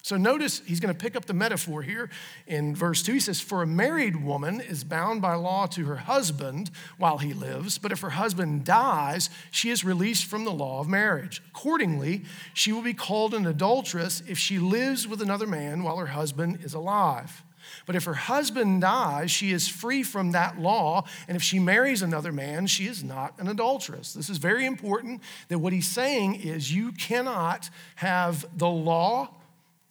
So 0.08 0.16
notice 0.16 0.62
he's 0.66 0.80
going 0.80 0.94
to 0.96 0.98
pick 0.98 1.18
up 1.18 1.26
the 1.26 1.34
metaphor 1.34 1.82
here 1.82 2.10
in 2.48 2.74
verse 2.74 3.04
2. 3.04 3.12
He 3.12 3.20
says, 3.20 3.42
For 3.42 3.62
a 3.62 3.68
married 3.68 4.24
woman 4.24 4.62
is 4.62 4.86
bound 4.86 5.22
by 5.22 5.34
law 5.34 5.66
to 5.66 5.84
her 5.84 5.98
husband 5.98 6.72
while 6.98 7.18
he 7.18 7.34
lives, 7.34 7.78
but 7.78 7.92
if 7.92 8.00
her 8.00 8.12
husband 8.12 8.64
dies, 8.64 9.30
she 9.52 9.70
is 9.70 9.84
released 9.84 10.24
from 10.24 10.46
the 10.46 10.52
law 10.52 10.80
of 10.80 10.88
marriage. 10.88 11.44
Accordingly, 11.50 12.24
she 12.54 12.72
will 12.72 12.84
be 12.84 12.94
called 12.94 13.34
an 13.34 13.46
adulteress 13.46 14.24
if 14.30 14.38
she 14.38 14.60
lives 14.60 15.06
with 15.10 15.22
another 15.22 15.46
man 15.46 15.84
while 15.84 15.98
her 15.98 16.06
husband 16.06 16.60
is 16.64 16.74
alive. 16.74 17.44
But 17.86 17.98
if 17.98 18.06
her 18.06 18.14
husband 18.14 18.80
dies, 18.80 19.30
she 19.30 19.52
is 19.52 19.68
free 19.68 20.04
from 20.04 20.32
that 20.32 20.58
law. 20.58 21.04
And 21.28 21.36
if 21.36 21.44
she 21.44 21.60
marries 21.60 22.02
another 22.02 22.32
man, 22.32 22.68
she 22.68 22.88
is 22.88 23.04
not 23.04 23.38
an 23.40 23.50
adulteress. 23.50 24.14
This 24.14 24.30
is 24.30 24.38
very 24.38 24.66
important 24.66 25.22
that 25.50 25.60
what 25.60 25.74
he's 25.74 25.90
saying 25.90 26.36
is 26.36 26.74
you 26.74 26.94
cannot 26.94 27.70
have 27.96 28.46
the 28.58 28.70
law 28.70 29.32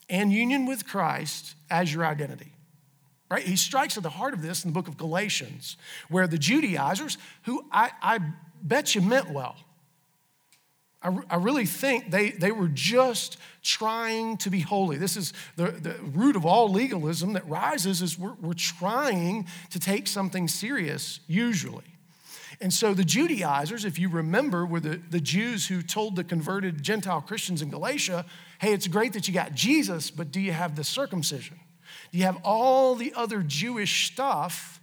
and 0.09 0.33
union 0.33 0.67
with 0.67 0.87
Christ 0.87 1.55
as 1.71 1.93
your 1.93 2.05
identity. 2.05 2.53
Right? 3.31 3.43
He 3.43 3.57
strikes 3.57 3.97
at 3.97 4.03
the 4.03 4.11
heart 4.11 4.35
of 4.35 4.43
this 4.43 4.65
in 4.65 4.71
the 4.71 4.75
book 4.75 4.87
of 4.87 4.97
Galatians, 4.97 5.77
where 6.09 6.27
the 6.29 6.39
Judaizers, 6.39 7.19
who 7.43 7.65
I, 7.73 7.91
I 8.01 8.21
bet 8.63 8.95
you 8.95 9.01
meant 9.01 9.31
well, 9.31 9.57
I, 11.03 11.19
I 11.31 11.37
really 11.37 11.67
think 11.67 12.11
they, 12.11 12.31
they 12.31 12.53
were 12.53 12.69
just 12.69 13.37
trying 13.63 14.37
to 14.39 14.51
be 14.51 14.61
holy. 14.61 14.97
This 14.97 15.17
is 15.17 15.33
the, 15.57 15.71
the 15.71 15.95
root 16.03 16.37
of 16.37 16.47
all 16.47 16.71
legalism 16.71 17.33
that 17.35 17.49
rises 17.49 18.03
is 18.03 18.19
we're, 18.19 18.35
we're 18.35 18.55
trying 18.55 19.47
to 19.71 19.81
take 19.81 20.07
something 20.07 20.49
serious, 20.49 21.21
usually. 21.27 21.85
And 22.61 22.73
so 22.73 22.95
the 22.95 23.05
Judaizers, 23.05 23.85
if 23.85 23.99
you 23.99 24.09
remember, 24.09 24.65
were 24.65 24.81
the, 24.81 25.01
the 25.11 25.21
Jews 25.21 25.67
who 25.67 25.83
told 25.83 26.17
the 26.17 26.25
converted 26.25 26.83
Gentile 26.83 27.21
Christians 27.21 27.61
in 27.61 27.71
Galatia, 27.71 28.25
hey, 28.59 28.73
it's 28.73 28.87
great 28.87 29.13
that 29.15 29.29
you 29.29 29.35
got 29.35 29.55
Jesus, 29.55 30.11
but 30.11 30.31
do 30.31 30.41
you 30.41 30.53
have 30.53 30.77
the 30.77 30.85
circumcision? 30.85 31.59
Do 32.13 32.19
you 32.19 32.25
have 32.25 32.39
all 32.45 32.95
the 32.95 33.13
other 33.15 33.43
Jewish 33.43 34.11
stuff? 34.11 34.81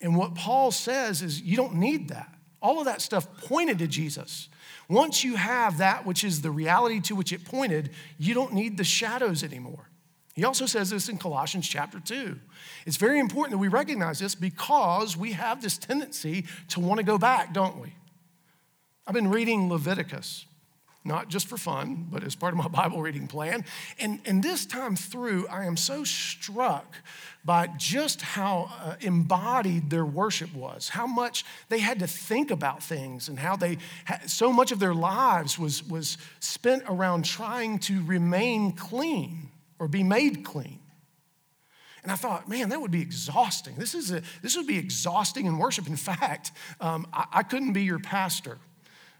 And 0.00 0.16
what 0.16 0.34
Paul 0.34 0.70
says 0.70 1.22
is 1.22 1.40
you 1.40 1.56
don't 1.56 1.74
need 1.74 2.08
that. 2.08 2.34
All 2.60 2.78
of 2.78 2.86
that 2.86 3.02
stuff 3.02 3.26
pointed 3.42 3.78
to 3.80 3.86
Jesus. 3.86 4.48
Once 4.88 5.24
you 5.24 5.36
have 5.36 5.78
that 5.78 6.06
which 6.06 6.24
is 6.24 6.42
the 6.42 6.50
reality 6.50 7.00
to 7.00 7.14
which 7.14 7.32
it 7.32 7.44
pointed, 7.44 7.90
you 8.18 8.34
don't 8.34 8.52
need 8.52 8.76
the 8.76 8.84
shadows 8.84 9.42
anymore. 9.42 9.88
He 10.34 10.44
also 10.44 10.66
says 10.66 10.90
this 10.90 11.08
in 11.08 11.16
Colossians 11.16 11.68
chapter 11.68 12.00
2. 12.00 12.38
It's 12.86 12.96
very 12.96 13.20
important 13.20 13.52
that 13.52 13.58
we 13.58 13.68
recognize 13.68 14.18
this 14.18 14.34
because 14.34 15.16
we 15.16 15.32
have 15.32 15.62
this 15.62 15.78
tendency 15.78 16.44
to 16.68 16.80
want 16.80 16.98
to 16.98 17.04
go 17.04 17.18
back, 17.18 17.52
don't 17.52 17.80
we? 17.80 17.94
I've 19.06 19.14
been 19.14 19.30
reading 19.30 19.68
Leviticus 19.68 20.46
not 21.04 21.28
just 21.28 21.46
for 21.46 21.58
fun, 21.58 22.08
but 22.10 22.24
as 22.24 22.34
part 22.34 22.54
of 22.54 22.58
my 22.58 22.68
Bible 22.82 23.02
reading 23.02 23.26
plan. 23.26 23.64
And, 23.98 24.20
and 24.24 24.42
this 24.42 24.64
time 24.64 24.96
through, 24.96 25.46
I 25.48 25.64
am 25.64 25.76
so 25.76 26.02
struck 26.04 26.96
by 27.44 27.68
just 27.76 28.22
how 28.22 28.70
uh, 28.82 28.94
embodied 29.00 29.90
their 29.90 30.06
worship 30.06 30.54
was, 30.54 30.88
how 30.88 31.06
much 31.06 31.44
they 31.68 31.78
had 31.78 31.98
to 31.98 32.06
think 32.06 32.50
about 32.50 32.82
things, 32.82 33.28
and 33.28 33.38
how 33.38 33.54
they 33.54 33.76
so 34.26 34.50
much 34.50 34.72
of 34.72 34.78
their 34.78 34.94
lives 34.94 35.58
was, 35.58 35.86
was 35.86 36.16
spent 36.40 36.84
around 36.88 37.24
trying 37.24 37.78
to 37.80 38.02
remain 38.04 38.72
clean 38.72 39.50
or 39.78 39.88
be 39.88 40.02
made 40.02 40.42
clean. 40.42 40.78
And 42.02 42.12
I 42.12 42.16
thought, 42.16 42.48
man, 42.48 42.68
that 42.68 42.80
would 42.80 42.90
be 42.90 43.00
exhausting. 43.00 43.76
This, 43.76 43.94
is 43.94 44.10
a, 44.10 44.22
this 44.42 44.56
would 44.56 44.66
be 44.66 44.78
exhausting 44.78 45.46
in 45.46 45.58
worship. 45.58 45.86
In 45.86 45.96
fact, 45.96 46.52
um, 46.80 47.06
I, 47.12 47.26
I 47.32 47.42
couldn't 47.42 47.72
be 47.72 47.82
your 47.82 47.98
pastor 47.98 48.58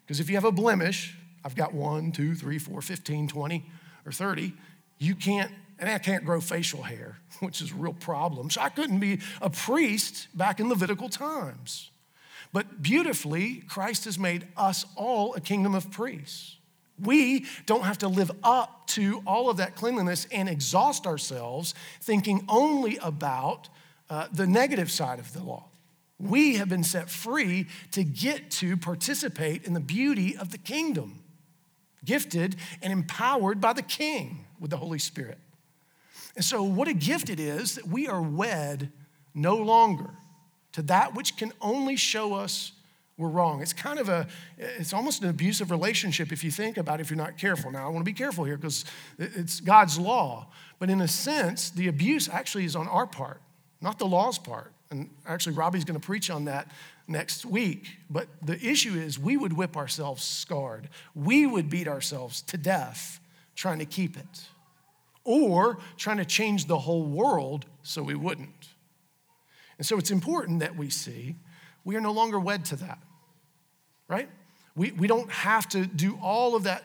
because 0.06 0.20
if 0.20 0.28
you 0.28 0.36
have 0.36 0.44
a 0.44 0.52
blemish, 0.52 1.16
I've 1.44 1.54
got 1.54 1.74
one, 1.74 2.10
two, 2.10 2.34
three, 2.34 2.58
four, 2.58 2.80
15, 2.80 3.28
20, 3.28 3.64
or 4.06 4.12
30. 4.12 4.54
You 4.98 5.14
can't, 5.14 5.52
and 5.78 5.90
I 5.90 5.98
can't 5.98 6.24
grow 6.24 6.40
facial 6.40 6.82
hair, 6.82 7.18
which 7.40 7.60
is 7.60 7.70
a 7.70 7.74
real 7.74 7.92
problem. 7.92 8.48
So 8.50 8.60
I 8.62 8.70
couldn't 8.70 8.98
be 8.98 9.20
a 9.42 9.50
priest 9.50 10.28
back 10.34 10.58
in 10.58 10.68
Levitical 10.68 11.08
times. 11.08 11.90
But 12.52 12.82
beautifully, 12.82 13.64
Christ 13.68 14.04
has 14.04 14.18
made 14.18 14.46
us 14.56 14.86
all 14.96 15.34
a 15.34 15.40
kingdom 15.40 15.74
of 15.74 15.90
priests. 15.90 16.56
We 17.02 17.46
don't 17.66 17.82
have 17.82 17.98
to 17.98 18.08
live 18.08 18.30
up 18.44 18.86
to 18.88 19.20
all 19.26 19.50
of 19.50 19.56
that 19.56 19.74
cleanliness 19.74 20.28
and 20.30 20.48
exhaust 20.48 21.06
ourselves 21.06 21.74
thinking 22.00 22.44
only 22.48 22.96
about 22.98 23.68
uh, 24.08 24.28
the 24.32 24.46
negative 24.46 24.92
side 24.92 25.18
of 25.18 25.32
the 25.32 25.42
law. 25.42 25.64
We 26.20 26.54
have 26.56 26.68
been 26.68 26.84
set 26.84 27.10
free 27.10 27.66
to 27.90 28.04
get 28.04 28.52
to 28.52 28.76
participate 28.76 29.64
in 29.64 29.74
the 29.74 29.80
beauty 29.80 30.36
of 30.36 30.52
the 30.52 30.58
kingdom 30.58 31.24
gifted 32.04 32.56
and 32.82 32.92
empowered 32.92 33.61
by 33.61 33.73
the 33.73 33.82
King 33.82 34.44
with 34.61 34.70
the 34.70 34.76
Holy 34.76 34.99
Spirit. 34.99 35.38
And 36.37 36.44
so, 36.44 36.62
what 36.62 36.88
a 36.88 36.94
gift 36.94 37.30
it 37.30 37.38
is 37.38 37.76
that 37.76 37.87
we 37.87 38.08
are 38.08 38.23
wed 38.23 38.90
no 39.34 39.56
longer 39.56 40.11
to 40.73 40.82
that 40.82 41.14
which 41.14 41.37
can 41.37 41.52
only 41.61 41.96
show 41.96 42.34
us 42.34 42.73
we're 43.16 43.28
wrong. 43.28 43.62
It's 43.62 43.73
kind 43.73 44.00
of 44.00 44.08
a, 44.08 44.26
it's 44.58 44.92
almost 44.92 45.23
an 45.23 45.28
abusive 45.28 45.70
relationship 45.70 46.32
if 46.32 46.42
you 46.42 46.50
think 46.50 46.76
about 46.76 46.99
it, 46.99 47.02
if 47.02 47.11
you're 47.11 47.16
not 47.16 47.38
careful. 47.38 47.70
Now, 47.70 47.87
I 47.87 47.88
want 47.88 47.99
to 47.99 48.04
be 48.04 48.12
careful 48.12 48.44
here 48.44 48.56
because 48.56 48.84
it's 49.18 49.61
God's 49.61 49.99
law. 49.99 50.49
But 50.80 50.90
in 50.90 51.00
a 51.00 51.06
sense, 51.06 51.70
the 51.70 51.87
abuse 51.87 52.28
actually 52.28 52.64
is 52.64 52.75
on 52.75 52.88
our 52.88 53.06
part, 53.06 53.40
not 53.80 54.00
the 54.00 54.06
law's 54.06 54.38
part. 54.38 54.74
And 54.94 55.10
actually, 55.26 55.56
Robbie's 55.56 55.84
going 55.84 55.98
to 55.98 56.06
preach 56.06 56.30
on 56.30 56.44
that 56.44 56.70
next 57.08 57.44
week. 57.44 57.98
But 58.08 58.28
the 58.40 58.54
issue 58.64 58.94
is 58.94 59.18
we 59.18 59.36
would 59.36 59.52
whip 59.52 59.76
ourselves 59.76 60.22
scarred, 60.22 60.88
we 61.14 61.46
would 61.46 61.68
beat 61.68 61.88
ourselves 61.88 62.40
to 62.42 62.56
death 62.56 63.20
trying 63.56 63.78
to 63.78 63.84
keep 63.84 64.16
it, 64.16 64.48
or 65.24 65.78
trying 65.96 66.16
to 66.18 66.24
change 66.24 66.66
the 66.66 66.78
whole 66.78 67.04
world 67.04 67.66
so 67.82 68.02
we 68.02 68.14
wouldn't. 68.14 68.68
And 69.78 69.86
so 69.86 69.98
it's 69.98 70.10
important 70.10 70.60
that 70.60 70.76
we 70.76 70.90
see 70.90 71.36
we 71.84 71.96
are 71.96 72.00
no 72.00 72.12
longer 72.12 72.38
wed 72.38 72.64
to 72.66 72.76
that, 72.76 72.98
right? 74.08 74.28
We, 74.76 74.92
we 74.92 75.06
don't 75.06 75.30
have 75.30 75.68
to 75.70 75.86
do 75.86 76.18
all 76.22 76.56
of 76.56 76.64
that. 76.64 76.84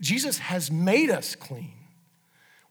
Jesus 0.00 0.38
has 0.38 0.70
made 0.70 1.10
us 1.10 1.34
clean. 1.34 1.72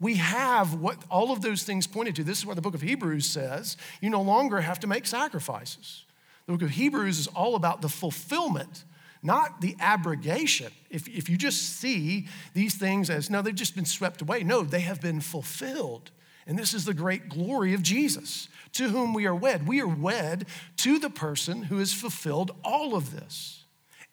We 0.03 0.15
have 0.15 0.73
what 0.73 0.97
all 1.09 1.31
of 1.31 1.41
those 1.41 1.63
things 1.63 1.87
pointed 1.87 2.17
to. 2.17 2.25
This 2.25 2.39
is 2.39 2.45
what 2.45 2.57
the 2.57 2.61
book 2.61 2.73
of 2.73 2.81
Hebrews 2.81 3.25
says. 3.25 3.77
You 4.01 4.09
no 4.09 4.21
longer 4.21 4.59
have 4.59 4.77
to 4.81 4.87
make 4.87 5.05
sacrifices. 5.05 6.03
The 6.45 6.51
book 6.51 6.61
of 6.61 6.71
Hebrews 6.71 7.19
is 7.19 7.27
all 7.27 7.55
about 7.55 7.81
the 7.81 7.87
fulfillment, 7.87 8.83
not 9.23 9.61
the 9.61 9.77
abrogation. 9.79 10.73
If, 10.89 11.07
if 11.07 11.29
you 11.29 11.37
just 11.37 11.79
see 11.79 12.27
these 12.53 12.75
things 12.75 13.09
as, 13.09 13.29
no, 13.29 13.41
they've 13.41 13.55
just 13.55 13.75
been 13.75 13.85
swept 13.85 14.21
away. 14.21 14.43
No, 14.43 14.63
they 14.63 14.81
have 14.81 14.99
been 14.99 15.21
fulfilled. 15.21 16.11
And 16.45 16.59
this 16.59 16.73
is 16.73 16.83
the 16.83 16.93
great 16.93 17.29
glory 17.29 17.73
of 17.73 17.81
Jesus, 17.81 18.49
to 18.73 18.89
whom 18.89 19.13
we 19.13 19.25
are 19.25 19.33
wed. 19.33 19.65
We 19.65 19.79
are 19.79 19.87
wed 19.87 20.47
to 20.77 20.99
the 20.99 21.09
person 21.09 21.63
who 21.63 21.77
has 21.77 21.93
fulfilled 21.93 22.51
all 22.61 22.93
of 22.93 23.11
this 23.17 23.63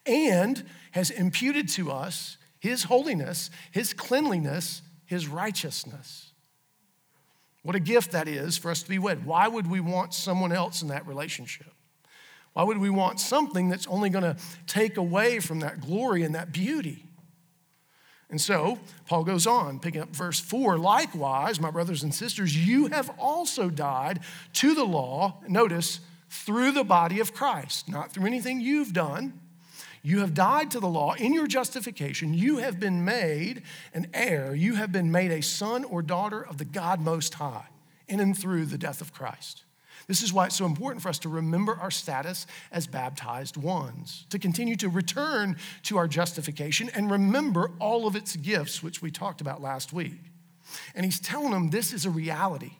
and 0.05 0.65
has 0.91 1.09
imputed 1.09 1.67
to 1.67 1.91
us 1.91 2.37
his 2.59 2.83
holiness, 2.83 3.49
his 3.71 3.91
cleanliness, 3.91 4.83
his 5.11 5.27
righteousness. 5.27 6.31
What 7.63 7.75
a 7.75 7.81
gift 7.81 8.13
that 8.13 8.29
is 8.29 8.57
for 8.57 8.71
us 8.71 8.81
to 8.81 8.89
be 8.89 8.97
wed. 8.97 9.25
Why 9.25 9.45
would 9.45 9.69
we 9.69 9.81
want 9.81 10.13
someone 10.13 10.53
else 10.53 10.81
in 10.81 10.87
that 10.87 11.05
relationship? 11.05 11.67
Why 12.53 12.63
would 12.63 12.77
we 12.77 12.89
want 12.89 13.19
something 13.19 13.67
that's 13.67 13.85
only 13.87 14.09
going 14.09 14.23
to 14.23 14.37
take 14.67 14.95
away 14.95 15.41
from 15.41 15.59
that 15.59 15.81
glory 15.81 16.23
and 16.23 16.33
that 16.33 16.53
beauty? 16.53 17.03
And 18.29 18.39
so, 18.39 18.79
Paul 19.05 19.25
goes 19.25 19.45
on, 19.45 19.79
picking 19.79 19.99
up 19.99 20.15
verse 20.15 20.39
4 20.39 20.77
likewise, 20.77 21.59
my 21.59 21.71
brothers 21.71 22.03
and 22.03 22.15
sisters, 22.15 22.55
you 22.55 22.87
have 22.87 23.11
also 23.19 23.69
died 23.69 24.21
to 24.53 24.73
the 24.73 24.85
law, 24.85 25.41
notice, 25.45 25.99
through 26.29 26.71
the 26.71 26.85
body 26.85 27.19
of 27.19 27.33
Christ, 27.33 27.89
not 27.89 28.13
through 28.13 28.27
anything 28.27 28.61
you've 28.61 28.93
done. 28.93 29.40
You 30.03 30.19
have 30.19 30.33
died 30.33 30.71
to 30.71 30.79
the 30.79 30.87
law 30.87 31.13
in 31.13 31.33
your 31.33 31.47
justification. 31.47 32.33
You 32.33 32.57
have 32.57 32.79
been 32.79 33.05
made 33.05 33.63
an 33.93 34.07
heir. 34.13 34.55
You 34.55 34.75
have 34.75 34.91
been 34.91 35.11
made 35.11 35.31
a 35.31 35.41
son 35.41 35.83
or 35.83 36.01
daughter 36.01 36.45
of 36.45 36.57
the 36.57 36.65
God 36.65 36.99
Most 36.99 37.35
High 37.35 37.67
in 38.07 38.19
and 38.19 38.37
through 38.37 38.65
the 38.65 38.77
death 38.77 39.01
of 39.01 39.13
Christ. 39.13 39.63
This 40.07 40.23
is 40.23 40.33
why 40.33 40.47
it's 40.47 40.55
so 40.55 40.65
important 40.65 41.01
for 41.01 41.09
us 41.09 41.19
to 41.19 41.29
remember 41.29 41.77
our 41.79 41.91
status 41.91 42.47
as 42.71 42.87
baptized 42.87 43.55
ones, 43.55 44.25
to 44.29 44.39
continue 44.39 44.75
to 44.77 44.89
return 44.89 45.55
to 45.83 45.97
our 45.97 46.07
justification 46.07 46.89
and 46.93 47.09
remember 47.09 47.71
all 47.79 48.07
of 48.07 48.15
its 48.15 48.35
gifts, 48.35 48.81
which 48.81 49.01
we 49.01 49.11
talked 49.11 49.39
about 49.39 49.61
last 49.61 49.93
week. 49.93 50.19
And 50.95 51.05
he's 51.05 51.19
telling 51.19 51.51
them 51.51 51.69
this 51.69 51.93
is 51.93 52.05
a 52.05 52.09
reality. 52.09 52.71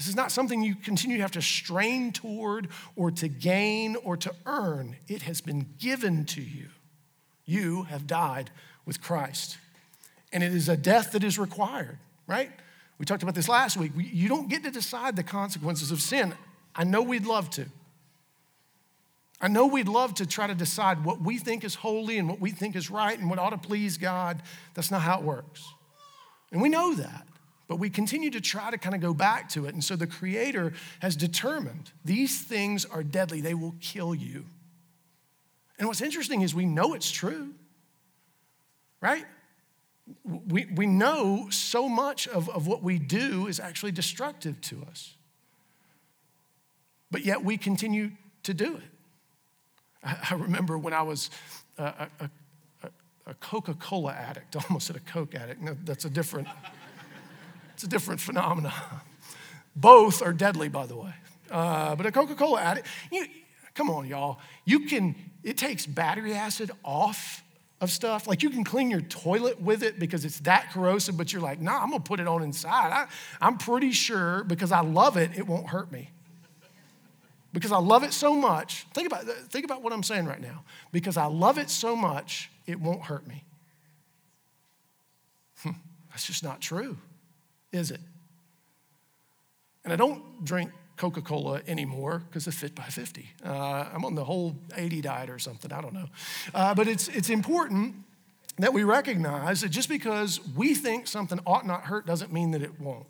This 0.00 0.08
is 0.08 0.16
not 0.16 0.32
something 0.32 0.62
you 0.62 0.76
continue 0.76 1.18
to 1.18 1.22
have 1.22 1.32
to 1.32 1.42
strain 1.42 2.10
toward 2.10 2.68
or 2.96 3.10
to 3.10 3.28
gain 3.28 3.96
or 3.96 4.16
to 4.16 4.34
earn. 4.46 4.96
It 5.08 5.20
has 5.22 5.42
been 5.42 5.74
given 5.78 6.24
to 6.24 6.40
you. 6.40 6.68
You 7.44 7.82
have 7.82 8.06
died 8.06 8.48
with 8.86 9.02
Christ. 9.02 9.58
And 10.32 10.42
it 10.42 10.54
is 10.54 10.70
a 10.70 10.76
death 10.78 11.12
that 11.12 11.22
is 11.22 11.38
required, 11.38 11.98
right? 12.26 12.50
We 12.96 13.04
talked 13.04 13.22
about 13.22 13.34
this 13.34 13.46
last 13.46 13.76
week. 13.76 13.92
You 13.94 14.30
don't 14.30 14.48
get 14.48 14.62
to 14.62 14.70
decide 14.70 15.16
the 15.16 15.22
consequences 15.22 15.90
of 15.90 16.00
sin. 16.00 16.32
I 16.74 16.84
know 16.84 17.02
we'd 17.02 17.26
love 17.26 17.50
to. 17.50 17.66
I 19.38 19.48
know 19.48 19.66
we'd 19.66 19.86
love 19.86 20.14
to 20.14 20.24
try 20.24 20.46
to 20.46 20.54
decide 20.54 21.04
what 21.04 21.20
we 21.20 21.36
think 21.36 21.62
is 21.62 21.74
holy 21.74 22.16
and 22.16 22.26
what 22.26 22.40
we 22.40 22.52
think 22.52 22.74
is 22.74 22.90
right 22.90 23.18
and 23.18 23.28
what 23.28 23.38
ought 23.38 23.50
to 23.50 23.58
please 23.58 23.98
God. 23.98 24.40
That's 24.72 24.90
not 24.90 25.02
how 25.02 25.18
it 25.18 25.24
works. 25.24 25.62
And 26.52 26.62
we 26.62 26.70
know 26.70 26.94
that, 26.94 27.26
but 27.70 27.78
we 27.78 27.88
continue 27.88 28.30
to 28.30 28.40
try 28.40 28.68
to 28.68 28.76
kind 28.76 28.96
of 28.96 29.00
go 29.00 29.14
back 29.14 29.48
to 29.50 29.66
it. 29.66 29.74
And 29.74 29.82
so 29.82 29.94
the 29.94 30.08
Creator 30.08 30.72
has 30.98 31.14
determined 31.14 31.92
these 32.04 32.42
things 32.42 32.84
are 32.84 33.04
deadly, 33.04 33.40
they 33.40 33.54
will 33.54 33.76
kill 33.80 34.12
you. 34.12 34.44
And 35.78 35.86
what's 35.86 36.00
interesting 36.02 36.42
is 36.42 36.52
we 36.52 36.66
know 36.66 36.94
it's 36.94 37.10
true, 37.10 37.54
right? 39.00 39.24
We, 40.24 40.66
we 40.74 40.86
know 40.86 41.46
so 41.50 41.88
much 41.88 42.26
of, 42.26 42.50
of 42.50 42.66
what 42.66 42.82
we 42.82 42.98
do 42.98 43.46
is 43.46 43.60
actually 43.60 43.92
destructive 43.92 44.60
to 44.62 44.84
us 44.90 45.14
but 47.10 47.24
yet 47.24 47.44
we 47.44 47.56
continue 47.56 48.12
to 48.44 48.54
do 48.54 48.76
it. 48.76 48.82
I, 50.04 50.16
I 50.30 50.34
remember 50.34 50.78
when 50.78 50.94
I 50.94 51.02
was 51.02 51.30
a, 51.78 52.08
a, 52.20 52.30
a 53.26 53.34
Coca 53.34 53.74
Cola 53.74 54.12
addict, 54.12 54.56
almost 54.68 54.86
said 54.86 54.96
a 54.96 55.00
Coke 55.00 55.34
addict. 55.34 55.60
No, 55.60 55.76
that's 55.84 56.04
a 56.04 56.10
different, 56.10 56.48
it's 57.80 57.86
a 57.86 57.88
different 57.88 58.20
phenomenon. 58.20 58.74
Both 59.74 60.20
are 60.20 60.34
deadly, 60.34 60.68
by 60.68 60.84
the 60.84 60.96
way. 60.96 61.14
Uh, 61.50 61.96
but 61.96 62.04
a 62.04 62.12
Coca 62.12 62.34
Cola 62.34 62.60
addict, 62.60 62.86
you, 63.10 63.24
come 63.74 63.88
on, 63.88 64.06
y'all. 64.06 64.38
You 64.66 64.80
can, 64.80 65.14
it 65.42 65.56
takes 65.56 65.86
battery 65.86 66.34
acid 66.34 66.72
off 66.84 67.42
of 67.80 67.90
stuff. 67.90 68.26
Like 68.26 68.42
you 68.42 68.50
can 68.50 68.64
clean 68.64 68.90
your 68.90 69.00
toilet 69.00 69.62
with 69.62 69.82
it 69.82 69.98
because 69.98 70.26
it's 70.26 70.40
that 70.40 70.70
corrosive, 70.72 71.16
but 71.16 71.32
you're 71.32 71.40
like, 71.40 71.58
nah, 71.58 71.82
I'm 71.82 71.90
gonna 71.90 72.00
put 72.02 72.20
it 72.20 72.28
on 72.28 72.42
inside. 72.42 72.92
I, 72.92 73.06
I'm 73.40 73.56
pretty 73.56 73.92
sure 73.92 74.44
because 74.44 74.72
I 74.72 74.80
love 74.80 75.16
it, 75.16 75.30
it 75.38 75.46
won't 75.46 75.68
hurt 75.68 75.90
me 75.90 76.10
because 77.54 77.72
I 77.72 77.78
love 77.78 78.04
it 78.04 78.12
so 78.12 78.34
much. 78.34 78.84
Think 78.92 79.06
about, 79.06 79.24
think 79.24 79.64
about 79.64 79.82
what 79.82 79.94
I'm 79.94 80.02
saying 80.02 80.26
right 80.26 80.42
now. 80.42 80.64
Because 80.92 81.16
I 81.16 81.24
love 81.24 81.56
it 81.56 81.70
so 81.70 81.96
much, 81.96 82.50
it 82.66 82.78
won't 82.78 83.04
hurt 83.04 83.26
me. 83.26 83.42
Hmm, 85.62 85.70
that's 86.10 86.26
just 86.26 86.44
not 86.44 86.60
true, 86.60 86.98
is 87.72 87.90
it? 87.90 88.00
And 89.84 89.92
I 89.92 89.96
don't 89.96 90.44
drink 90.44 90.70
Coca 90.96 91.22
Cola 91.22 91.62
anymore 91.66 92.22
because 92.28 92.46
of 92.46 92.54
Fit 92.54 92.74
by 92.74 92.84
50. 92.84 93.28
Uh, 93.44 93.88
I'm 93.92 94.04
on 94.04 94.14
the 94.14 94.24
whole 94.24 94.56
80 94.76 95.00
diet 95.00 95.30
or 95.30 95.38
something, 95.38 95.72
I 95.72 95.80
don't 95.80 95.94
know. 95.94 96.08
Uh, 96.52 96.74
but 96.74 96.86
it's, 96.88 97.08
it's 97.08 97.30
important 97.30 97.94
that 98.58 98.74
we 98.74 98.84
recognize 98.84 99.62
that 99.62 99.70
just 99.70 99.88
because 99.88 100.40
we 100.54 100.74
think 100.74 101.06
something 101.06 101.40
ought 101.46 101.66
not 101.66 101.84
hurt 101.84 102.06
doesn't 102.06 102.32
mean 102.32 102.50
that 102.50 102.62
it 102.62 102.78
won't. 102.78 103.06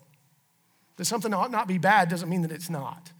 That 0.95 1.05
something 1.05 1.33
ought 1.33 1.51
not 1.51 1.67
be 1.67 1.77
bad 1.77 2.09
doesn't 2.09 2.29
mean 2.29 2.43
that 2.43 2.51
it's 2.51 2.69
not. 2.69 3.11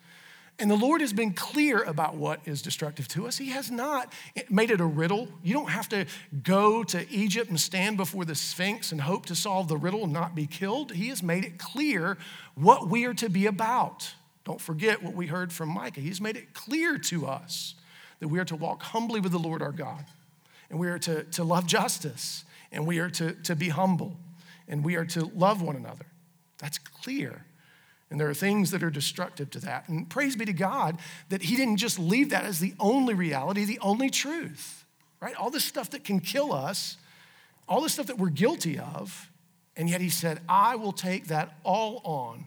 And 0.62 0.70
the 0.70 0.76
Lord 0.76 1.02
has 1.02 1.12
been 1.12 1.34
clear 1.34 1.82
about 1.82 2.16
what 2.16 2.40
is 2.46 2.62
destructive 2.62 3.08
to 3.10 3.26
us. 3.26 3.40
He 3.40 3.50
has 3.50 3.72
not 3.72 4.14
made 4.48 4.70
it 4.70 4.80
a 4.80 4.86
riddle. 4.86 5.28
You 5.42 5.56
don't 5.56 5.72
have 5.72 5.90
to 5.90 6.06
go 6.44 6.84
to 6.84 7.10
Egypt 7.10 7.50
and 7.50 7.60
stand 7.60 7.98
before 7.98 8.26
the 8.26 8.36
Sphinx 8.36 8.92
and 8.92 9.02
hope 9.02 9.26
to 9.26 9.36
solve 9.36 9.68
the 9.68 9.76
riddle 9.76 10.04
and 10.04 10.14
not 10.14 10.36
be 10.36 10.46
killed. 10.46 10.92
He 10.92 11.10
has 11.10 11.24
made 11.24 11.46
it 11.46 11.58
clear 11.58 12.16
what 12.54 12.88
we 12.88 13.06
are 13.06 13.16
to 13.16 13.28
be 13.28 13.48
about. 13.48 14.14
Don't 14.46 14.62
forget 14.62 15.02
what 15.02 15.16
we 15.16 15.26
heard 15.26 15.52
from 15.52 15.70
Micah. 15.70 16.00
He's 16.00 16.22
made 16.22 16.38
it 16.38 16.54
clear 16.54 17.00
to 17.00 17.26
us 17.26 17.74
that 18.20 18.28
we 18.28 18.38
are 18.38 18.46
to 18.46 18.56
walk 18.56 18.84
humbly 18.84 19.20
with 19.20 19.32
the 19.32 19.40
Lord 19.40 19.64
our 19.64 19.72
God, 19.72 20.06
and 20.70 20.78
we 20.78 20.90
are 20.90 21.00
to, 21.00 21.24
to 21.24 21.44
love 21.44 21.66
justice, 21.66 22.46
and 22.72 22.86
we 22.86 23.00
are 23.00 23.10
to, 23.10 23.34
to 23.34 23.56
be 23.56 23.70
humble, 23.70 24.16
and 24.68 24.86
we 24.86 24.96
are 24.96 25.06
to 25.06 25.26
love 25.36 25.64
one 25.64 25.76
another. 25.76 26.06
That's 26.60 26.78
clear. 26.78 27.46
And 28.12 28.20
there 28.20 28.30
are 28.30 28.34
things 28.34 28.72
that 28.72 28.84
are 28.84 28.90
destructive 28.90 29.50
to 29.52 29.60
that. 29.62 29.88
And 29.88 30.08
praise 30.08 30.36
be 30.36 30.44
to 30.46 30.54
God 30.54 31.00
that 31.30 31.44
He 31.44 31.56
didn't 31.56 31.78
just 31.78 31.98
leave 31.98 32.30
that 32.32 32.44
as 32.44 32.60
the 32.60 32.74
only 32.78 33.14
reality, 33.14 33.64
the 33.64 33.80
only 33.80 34.10
truth, 34.10 34.86
right? 35.22 35.34
All 35.36 35.50
this 35.50 35.64
stuff 35.64 35.90
that 35.92 36.04
can 36.04 36.20
kill 36.20 36.52
us, 36.52 36.98
all 37.70 37.82
this 37.82 37.94
stuff 37.94 38.08
that 38.08 38.18
we're 38.18 38.30
guilty 38.30 38.78
of, 38.78 39.32
and 39.78 39.90
yet 39.90 40.02
He 40.02 40.10
said, 40.10 40.42
I 40.50 40.76
will 40.76 40.92
take 40.92 41.28
that 41.28 41.58
all 41.64 42.02
on. 42.04 42.46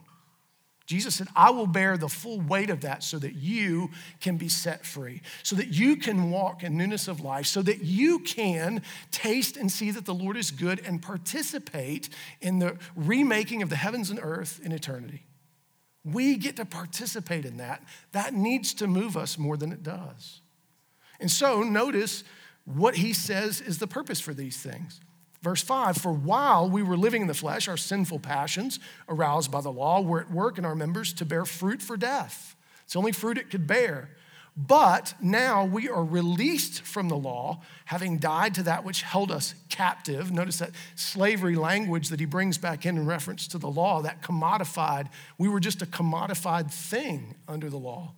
Jesus 0.85 1.15
said, 1.15 1.29
I 1.35 1.49
will 1.49 1.65
bear 1.65 1.97
the 1.97 2.07
full 2.07 2.41
weight 2.41 2.69
of 2.69 2.81
that 2.81 3.01
so 3.01 3.17
that 3.17 3.33
you 3.33 3.89
can 4.21 4.37
be 4.37 4.47
set 4.47 4.85
free, 4.85 5.23
so 5.41 5.55
that 5.55 5.69
you 5.69 5.95
can 5.95 6.29
walk 6.29 6.63
in 6.63 6.77
newness 6.77 7.07
of 7.07 7.21
life, 7.21 7.47
so 7.47 7.63
that 7.63 7.81
you 7.81 8.19
can 8.19 8.83
taste 9.09 9.57
and 9.57 9.71
see 9.71 9.89
that 9.89 10.05
the 10.05 10.13
Lord 10.13 10.37
is 10.37 10.51
good 10.51 10.79
and 10.85 11.01
participate 11.01 12.09
in 12.39 12.59
the 12.59 12.77
remaking 12.95 13.63
of 13.63 13.71
the 13.71 13.75
heavens 13.75 14.11
and 14.11 14.19
earth 14.21 14.61
in 14.63 14.71
eternity. 14.71 15.23
We 16.05 16.37
get 16.37 16.55
to 16.57 16.65
participate 16.65 17.45
in 17.45 17.57
that. 17.57 17.83
That 18.11 18.33
needs 18.33 18.73
to 18.75 18.87
move 18.87 19.17
us 19.17 19.37
more 19.37 19.57
than 19.57 19.71
it 19.71 19.83
does. 19.83 20.41
And 21.19 21.31
so, 21.31 21.63
notice 21.63 22.23
what 22.65 22.95
he 22.95 23.11
says 23.11 23.59
is 23.59 23.79
the 23.79 23.87
purpose 23.87 24.19
for 24.19 24.33
these 24.33 24.57
things. 24.57 25.01
Verse 25.41 25.61
5 25.61 25.97
For 25.97 26.11
while 26.11 26.69
we 26.69 26.83
were 26.83 26.97
living 26.97 27.21
in 27.21 27.27
the 27.27 27.33
flesh, 27.33 27.67
our 27.67 27.77
sinful 27.77 28.19
passions, 28.19 28.79
aroused 29.07 29.51
by 29.51 29.61
the 29.61 29.71
law, 29.71 30.01
were 30.01 30.21
at 30.21 30.31
work 30.31 30.57
in 30.57 30.65
our 30.65 30.75
members 30.75 31.13
to 31.13 31.25
bear 31.25 31.45
fruit 31.45 31.81
for 31.81 31.97
death. 31.97 32.55
It's 32.83 32.93
the 32.93 32.99
only 32.99 33.11
fruit 33.11 33.37
it 33.37 33.49
could 33.49 33.67
bear. 33.67 34.09
But 34.57 35.15
now 35.21 35.65
we 35.65 35.89
are 35.89 36.03
released 36.03 36.81
from 36.83 37.09
the 37.09 37.17
law, 37.17 37.61
having 37.85 38.19
died 38.19 38.55
to 38.55 38.63
that 38.63 38.85
which 38.85 39.01
held 39.01 39.29
us 39.29 39.53
captive. 39.67 40.31
Notice 40.31 40.59
that 40.59 40.71
slavery 40.95 41.55
language 41.55 42.07
that 42.07 42.21
he 42.21 42.25
brings 42.25 42.57
back 42.57 42.85
in 42.85 42.97
in 42.97 43.05
reference 43.05 43.49
to 43.49 43.57
the 43.57 43.67
law, 43.67 44.01
that 44.03 44.21
commodified, 44.21 45.09
we 45.37 45.49
were 45.49 45.59
just 45.59 45.81
a 45.81 45.85
commodified 45.85 46.71
thing 46.71 47.35
under 47.49 47.69
the 47.69 47.77
law. 47.77 48.13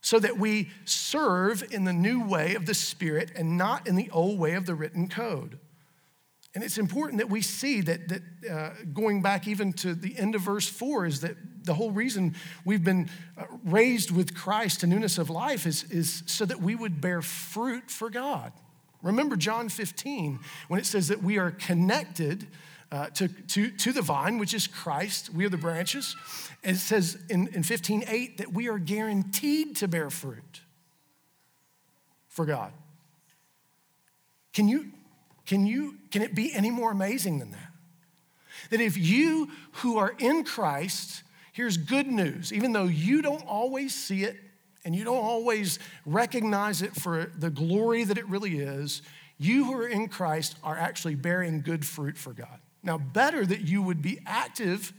So 0.00 0.18
that 0.18 0.36
we 0.36 0.70
serve 0.84 1.62
in 1.70 1.84
the 1.84 1.92
new 1.92 2.26
way 2.26 2.56
of 2.56 2.66
the 2.66 2.74
Spirit 2.74 3.30
and 3.36 3.56
not 3.56 3.86
in 3.86 3.94
the 3.94 4.10
old 4.10 4.38
way 4.38 4.54
of 4.54 4.66
the 4.66 4.74
written 4.74 5.08
code. 5.08 5.60
And 6.54 6.62
it's 6.62 6.76
important 6.76 7.18
that 7.18 7.30
we 7.30 7.40
see 7.40 7.80
that, 7.82 8.08
that 8.08 8.22
uh, 8.50 8.70
going 8.92 9.22
back 9.22 9.46
even 9.46 9.72
to 9.74 9.94
the 9.94 10.18
end 10.18 10.34
of 10.34 10.42
verse 10.42 10.68
4 10.68 11.06
is 11.06 11.20
that 11.20 11.36
the 11.64 11.74
whole 11.74 11.90
reason 11.90 12.34
we've 12.64 12.84
been 12.84 13.10
uh, 13.36 13.44
raised 13.64 14.10
with 14.10 14.34
Christ 14.34 14.80
to 14.80 14.86
newness 14.86 15.18
of 15.18 15.30
life 15.30 15.66
is, 15.66 15.84
is 15.90 16.22
so 16.26 16.44
that 16.44 16.60
we 16.60 16.74
would 16.74 17.00
bear 17.00 17.22
fruit 17.22 17.90
for 17.90 18.10
God. 18.10 18.52
Remember 19.02 19.36
John 19.36 19.68
15 19.68 20.38
when 20.68 20.80
it 20.80 20.86
says 20.86 21.08
that 21.08 21.22
we 21.22 21.38
are 21.38 21.50
connected 21.50 22.46
uh, 22.90 23.06
to, 23.08 23.28
to, 23.28 23.70
to 23.70 23.92
the 23.92 24.02
vine, 24.02 24.38
which 24.38 24.54
is 24.54 24.66
Christ. 24.66 25.30
We 25.30 25.44
are 25.44 25.48
the 25.48 25.56
branches. 25.56 26.14
And 26.62 26.76
it 26.76 26.78
says 26.78 27.18
in, 27.28 27.48
in 27.48 27.62
15 27.62 28.04
8 28.06 28.38
that 28.38 28.52
we 28.52 28.68
are 28.68 28.78
guaranteed 28.78 29.76
to 29.76 29.88
bear 29.88 30.10
fruit 30.10 30.60
for 32.28 32.46
God. 32.46 32.72
Can 34.52 34.68
you, 34.68 34.92
can 35.44 35.66
you, 35.66 35.96
can 36.10 36.22
it 36.22 36.34
be 36.34 36.54
any 36.54 36.70
more 36.70 36.92
amazing 36.92 37.40
than 37.40 37.50
that? 37.50 37.72
That 38.70 38.80
if 38.80 38.96
you 38.96 39.50
who 39.72 39.98
are 39.98 40.14
in 40.18 40.44
Christ 40.44 41.24
Here's 41.54 41.76
good 41.76 42.08
news 42.08 42.52
even 42.52 42.72
though 42.72 42.86
you 42.86 43.22
don't 43.22 43.46
always 43.46 43.94
see 43.94 44.24
it 44.24 44.36
and 44.84 44.94
you 44.94 45.04
don't 45.04 45.24
always 45.24 45.78
recognize 46.04 46.82
it 46.82 46.96
for 46.96 47.30
the 47.38 47.48
glory 47.48 48.02
that 48.02 48.18
it 48.18 48.28
really 48.28 48.58
is, 48.58 49.02
you 49.38 49.64
who 49.64 49.74
are 49.74 49.86
in 49.86 50.08
Christ 50.08 50.56
are 50.64 50.76
actually 50.76 51.14
bearing 51.14 51.60
good 51.60 51.86
fruit 51.86 52.18
for 52.18 52.32
God. 52.32 52.58
Now, 52.82 52.98
better 52.98 53.46
that 53.46 53.60
you 53.60 53.82
would 53.82 54.02
be 54.02 54.18
active 54.26 54.92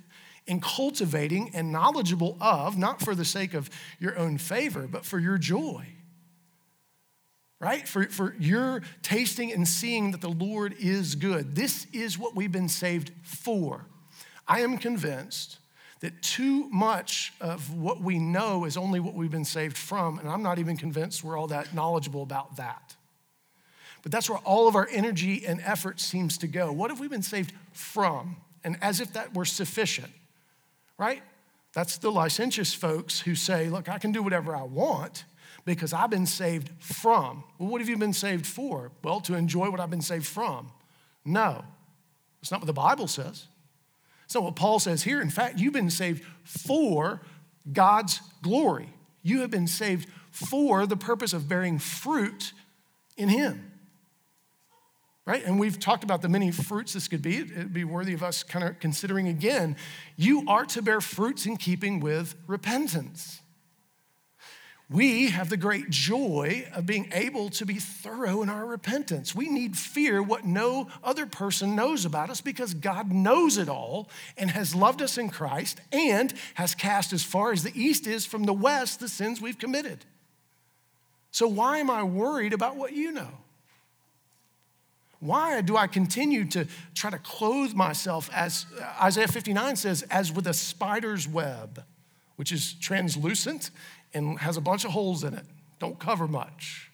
in 0.47 0.61
cultivating 0.61 1.51
and 1.53 1.73
knowledgeable 1.73 2.37
of, 2.39 2.77
not 2.77 3.01
for 3.01 3.15
the 3.15 3.25
sake 3.25 3.53
of 3.53 3.69
your 3.99 4.17
own 4.17 4.37
favor, 4.37 4.87
but 4.87 5.03
for 5.05 5.19
your 5.19 5.37
joy. 5.37 5.85
Right? 7.59 7.85
For, 7.85 8.05
for 8.05 8.33
your 8.39 8.81
tasting 9.01 9.51
and 9.51 9.67
seeing 9.67 10.11
that 10.11 10.21
the 10.21 10.29
Lord 10.29 10.73
is 10.79 11.15
good. 11.15 11.53
This 11.53 11.85
is 11.91 12.17
what 12.17 12.33
we've 12.33 12.51
been 12.51 12.69
saved 12.69 13.11
for. 13.23 13.87
I 14.47 14.61
am 14.61 14.77
convinced 14.77 15.57
that 16.05 16.21
too 16.21 16.69
much 16.69 17.33
of 17.41 17.75
what 17.75 17.99
we 17.99 18.19
know 18.19 18.65
is 18.65 18.77
only 18.77 18.99
what 18.99 19.15
we've 19.15 19.31
been 19.31 19.43
saved 19.43 19.75
from, 19.75 20.19
and 20.19 20.29
I'm 20.29 20.43
not 20.43 20.59
even 20.59 20.77
convinced 20.77 21.23
we're 21.23 21.35
all 21.35 21.47
that 21.47 21.73
knowledgeable 21.73 22.21
about 22.21 22.57
that. 22.57 22.95
But 24.03 24.11
that's 24.11 24.29
where 24.29 24.37
all 24.39 24.67
of 24.67 24.75
our 24.75 24.87
energy 24.91 25.47
and 25.47 25.59
effort 25.61 25.99
seems 25.99 26.37
to 26.37 26.47
go. 26.47 26.71
What 26.71 26.91
have 26.91 26.99
we 26.99 27.07
been 27.07 27.23
saved 27.23 27.53
from? 27.73 28.35
And 28.63 28.77
as 28.83 28.99
if 28.99 29.13
that 29.13 29.33
were 29.33 29.45
sufficient, 29.45 30.11
right? 30.99 31.23
That's 31.73 31.97
the 31.97 32.11
licentious 32.11 32.71
folks 32.75 33.21
who 33.21 33.33
say, 33.33 33.67
Look, 33.67 33.89
I 33.89 33.97
can 33.97 34.11
do 34.11 34.21
whatever 34.21 34.55
I 34.55 34.61
want 34.61 35.25
because 35.65 35.91
I've 35.91 36.11
been 36.11 36.27
saved 36.27 36.69
from. 36.77 37.43
Well, 37.57 37.69
what 37.69 37.81
have 37.81 37.89
you 37.89 37.97
been 37.97 38.13
saved 38.13 38.45
for? 38.45 38.91
Well, 39.03 39.21
to 39.21 39.33
enjoy 39.33 39.71
what 39.71 39.79
I've 39.79 39.89
been 39.89 40.03
saved 40.03 40.27
from. 40.27 40.71
No, 41.25 41.65
it's 42.43 42.51
not 42.51 42.59
what 42.59 42.67
the 42.67 42.73
Bible 42.73 43.07
says. 43.07 43.47
Not 44.35 44.43
what 44.43 44.55
Paul 44.55 44.79
says 44.79 45.03
here. 45.03 45.21
In 45.21 45.29
fact, 45.29 45.59
you've 45.59 45.73
been 45.73 45.89
saved 45.89 46.23
for 46.43 47.21
God's 47.71 48.21
glory. 48.43 48.93
You 49.23 49.41
have 49.41 49.49
been 49.49 49.67
saved 49.67 50.07
for 50.29 50.85
the 50.85 50.97
purpose 50.97 51.33
of 51.33 51.49
bearing 51.49 51.79
fruit 51.79 52.53
in 53.17 53.29
Him. 53.29 53.71
Right? 55.25 55.43
And 55.43 55.59
we've 55.59 55.79
talked 55.79 56.03
about 56.03 56.21
the 56.21 56.29
many 56.29 56.51
fruits 56.51 56.93
this 56.93 57.07
could 57.07 57.23
be. 57.23 57.37
It'd 57.37 57.73
be 57.73 57.83
worthy 57.83 58.13
of 58.13 58.21
us 58.21 58.43
kind 58.43 58.63
of 58.63 58.79
considering 58.79 59.27
again. 59.27 59.75
You 60.17 60.43
are 60.47 60.65
to 60.65 60.83
bear 60.83 61.01
fruits 61.01 61.47
in 61.47 61.57
keeping 61.57 61.99
with 61.99 62.35
repentance. 62.45 63.41
We 64.89 65.31
have 65.31 65.49
the 65.49 65.57
great 65.57 65.89
joy 65.89 66.67
of 66.73 66.85
being 66.85 67.09
able 67.11 67.49
to 67.51 67.65
be 67.65 67.79
thorough 67.79 68.43
in 68.43 68.49
our 68.49 68.65
repentance. 68.65 69.33
We 69.33 69.49
need 69.49 69.75
fear 69.75 70.21
what 70.21 70.45
no 70.45 70.89
other 71.03 71.25
person 71.25 71.75
knows 71.75 72.05
about 72.05 72.29
us 72.29 72.39
because 72.39 72.75
God 72.75 73.11
knows 73.11 73.57
it 73.57 73.67
all 73.67 74.09
and 74.37 74.51
has 74.51 74.75
loved 74.75 75.01
us 75.01 75.17
in 75.17 75.29
Christ 75.29 75.81
and 75.91 76.31
has 76.53 76.75
cast 76.75 77.13
as 77.13 77.23
far 77.23 77.51
as 77.51 77.63
the 77.63 77.73
east 77.73 78.05
is 78.05 78.27
from 78.27 78.43
the 78.43 78.53
west 78.53 78.99
the 78.99 79.09
sins 79.09 79.41
we've 79.41 79.57
committed. 79.57 80.05
So, 81.31 81.47
why 81.47 81.79
am 81.79 81.89
I 81.89 82.03
worried 82.03 82.53
about 82.53 82.75
what 82.75 82.93
you 82.93 83.11
know? 83.11 83.39
Why 85.19 85.61
do 85.61 85.75
I 85.75 85.87
continue 85.87 86.45
to 86.49 86.67
try 86.93 87.09
to 87.09 87.17
clothe 87.17 87.73
myself, 87.73 88.29
as 88.31 88.67
Isaiah 89.01 89.27
59 89.27 89.75
says, 89.77 90.03
as 90.03 90.31
with 90.31 90.45
a 90.45 90.53
spider's 90.53 91.27
web, 91.27 91.83
which 92.35 92.51
is 92.51 92.73
translucent 92.73 93.71
and 94.15 94.39
has 94.39 94.57
a 94.57 94.61
bunch 94.61 94.85
of 94.85 94.91
holes 94.91 95.23
in 95.23 95.35
it. 95.35 95.45
Don't 95.79 95.99
cover 95.99 96.27
much. 96.27 96.89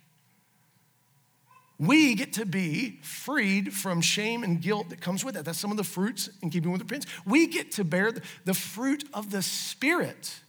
We 1.79 2.13
get 2.13 2.33
to 2.33 2.45
be 2.45 2.99
freed 3.01 3.73
from 3.73 4.01
shame 4.01 4.43
and 4.43 4.61
guilt 4.61 4.89
that 4.89 5.01
comes 5.01 5.25
with 5.25 5.35
it. 5.35 5.45
That's 5.45 5.57
some 5.57 5.71
of 5.71 5.77
the 5.77 5.83
fruits 5.83 6.29
in 6.43 6.49
keeping 6.49 6.71
with 6.71 6.79
the 6.79 6.85
prince. 6.85 7.05
We 7.25 7.47
get 7.47 7.71
to 7.73 7.83
bear 7.83 8.11
the 8.45 8.53
fruit 8.53 9.03
of 9.13 9.31
the 9.31 9.41
Spirit, 9.41 10.41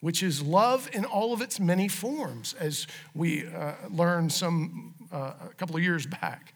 which 0.00 0.22
is 0.24 0.42
love 0.42 0.88
in 0.92 1.04
all 1.04 1.32
of 1.32 1.40
its 1.40 1.60
many 1.60 1.86
forms, 1.86 2.54
as 2.58 2.88
we 3.14 3.46
uh, 3.46 3.74
learned 3.90 4.32
some 4.32 4.94
uh, 5.12 5.34
a 5.50 5.54
couple 5.56 5.76
of 5.76 5.82
years 5.82 6.04
back. 6.06 6.54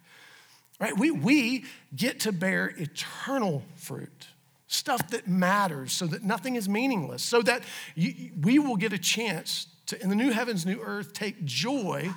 Right? 0.80 0.96
We, 0.98 1.10
we 1.10 1.66
get 1.94 2.20
to 2.20 2.32
bear 2.32 2.72
eternal 2.76 3.62
fruit 3.76 4.26
stuff 4.72 5.10
that 5.10 5.26
matters 5.26 5.92
so 5.92 6.06
that 6.06 6.22
nothing 6.22 6.54
is 6.54 6.68
meaningless, 6.68 7.22
so 7.22 7.42
that 7.42 7.62
you, 7.96 8.30
we 8.40 8.58
will 8.60 8.76
get 8.76 8.92
a 8.92 8.98
chance 8.98 9.66
to, 9.86 10.00
in 10.00 10.08
the 10.08 10.14
new 10.14 10.30
heavens, 10.30 10.64
new 10.64 10.80
earth, 10.80 11.12
take 11.12 11.44
joy 11.44 12.08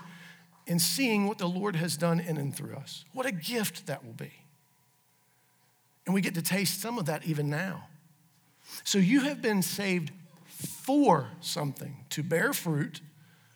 in 0.67 0.77
seeing 0.77 1.27
what 1.27 1.39
the 1.39 1.47
Lord 1.47 1.75
has 1.75 1.97
done 1.97 2.19
in 2.19 2.37
and 2.37 2.55
through 2.55 2.75
us. 2.75 3.05
What 3.11 3.25
a 3.25 3.31
gift 3.31 3.87
that 3.87 4.05
will 4.05 4.13
be. 4.13 4.31
And 6.05 6.13
we 6.13 6.21
get 6.21 6.35
to 6.35 6.43
taste 6.43 6.79
some 6.79 6.99
of 6.99 7.07
that 7.07 7.25
even 7.25 7.49
now. 7.49 7.87
So 8.83 8.99
you 8.99 9.21
have 9.21 9.41
been 9.41 9.63
saved 9.63 10.11
for 10.45 11.29
something, 11.41 12.05
to 12.11 12.21
bear 12.21 12.53
fruit 12.53 13.01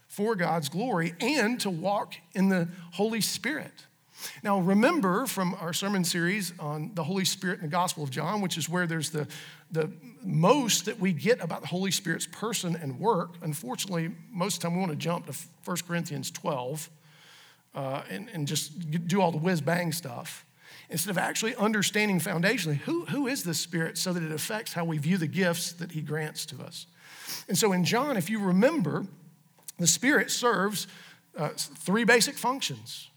for 0.07 0.35
God's 0.35 0.69
glory 0.69 1.13
and 1.19 1.59
to 1.59 1.69
walk 1.69 2.15
in 2.33 2.49
the 2.49 2.67
Holy 2.93 3.21
Spirit. 3.21 3.85
Now, 4.43 4.59
remember 4.59 5.25
from 5.25 5.55
our 5.59 5.73
sermon 5.73 6.03
series 6.03 6.53
on 6.59 6.91
the 6.93 7.03
Holy 7.03 7.25
Spirit 7.25 7.59
and 7.59 7.67
the 7.67 7.71
Gospel 7.71 8.03
of 8.03 8.09
John, 8.09 8.41
which 8.41 8.57
is 8.57 8.69
where 8.69 8.87
there's 8.87 9.09
the, 9.09 9.27
the 9.71 9.91
most 10.23 10.85
that 10.85 10.99
we 10.99 11.13
get 11.13 11.41
about 11.41 11.61
the 11.61 11.67
Holy 11.67 11.91
Spirit's 11.91 12.27
person 12.27 12.75
and 12.75 12.99
work. 12.99 13.35
Unfortunately, 13.41 14.11
most 14.31 14.55
of 14.55 14.61
the 14.61 14.67
time 14.67 14.75
we 14.75 14.79
want 14.79 14.91
to 14.91 14.97
jump 14.97 15.27
to 15.27 15.35
1 15.65 15.77
Corinthians 15.87 16.31
12 16.31 16.89
uh, 17.75 18.01
and, 18.09 18.29
and 18.33 18.47
just 18.47 19.07
do 19.07 19.21
all 19.21 19.31
the 19.31 19.37
whiz 19.37 19.61
bang 19.61 19.91
stuff 19.91 20.45
instead 20.89 21.11
of 21.11 21.17
actually 21.17 21.55
understanding 21.55 22.19
foundationally 22.19 22.77
who, 22.77 23.05
who 23.05 23.27
is 23.27 23.43
this 23.43 23.59
Spirit 23.59 23.97
so 23.97 24.13
that 24.13 24.23
it 24.23 24.31
affects 24.31 24.73
how 24.73 24.85
we 24.85 24.97
view 24.97 25.17
the 25.17 25.27
gifts 25.27 25.73
that 25.73 25.91
He 25.91 26.01
grants 26.01 26.45
to 26.47 26.61
us. 26.63 26.87
And 27.47 27.57
so 27.57 27.73
in 27.73 27.83
John, 27.83 28.17
if 28.17 28.29
you 28.29 28.39
remember, 28.39 29.05
the 29.77 29.87
Spirit 29.87 30.31
serves 30.31 30.87
uh, 31.37 31.49
three 31.49 32.03
basic 32.03 32.35
functions 32.35 33.09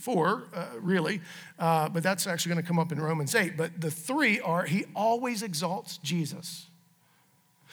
four, 0.00 0.44
uh, 0.54 0.66
really, 0.80 1.20
uh, 1.58 1.88
but 1.88 2.02
that's 2.02 2.26
actually 2.26 2.54
going 2.54 2.62
to 2.62 2.66
come 2.66 2.78
up 2.78 2.90
in 2.90 3.00
Romans 3.00 3.34
8. 3.34 3.56
But 3.56 3.80
the 3.80 3.90
three 3.90 4.40
are 4.40 4.64
he 4.64 4.86
always 4.96 5.42
exalts 5.42 5.98
Jesus. 5.98 6.66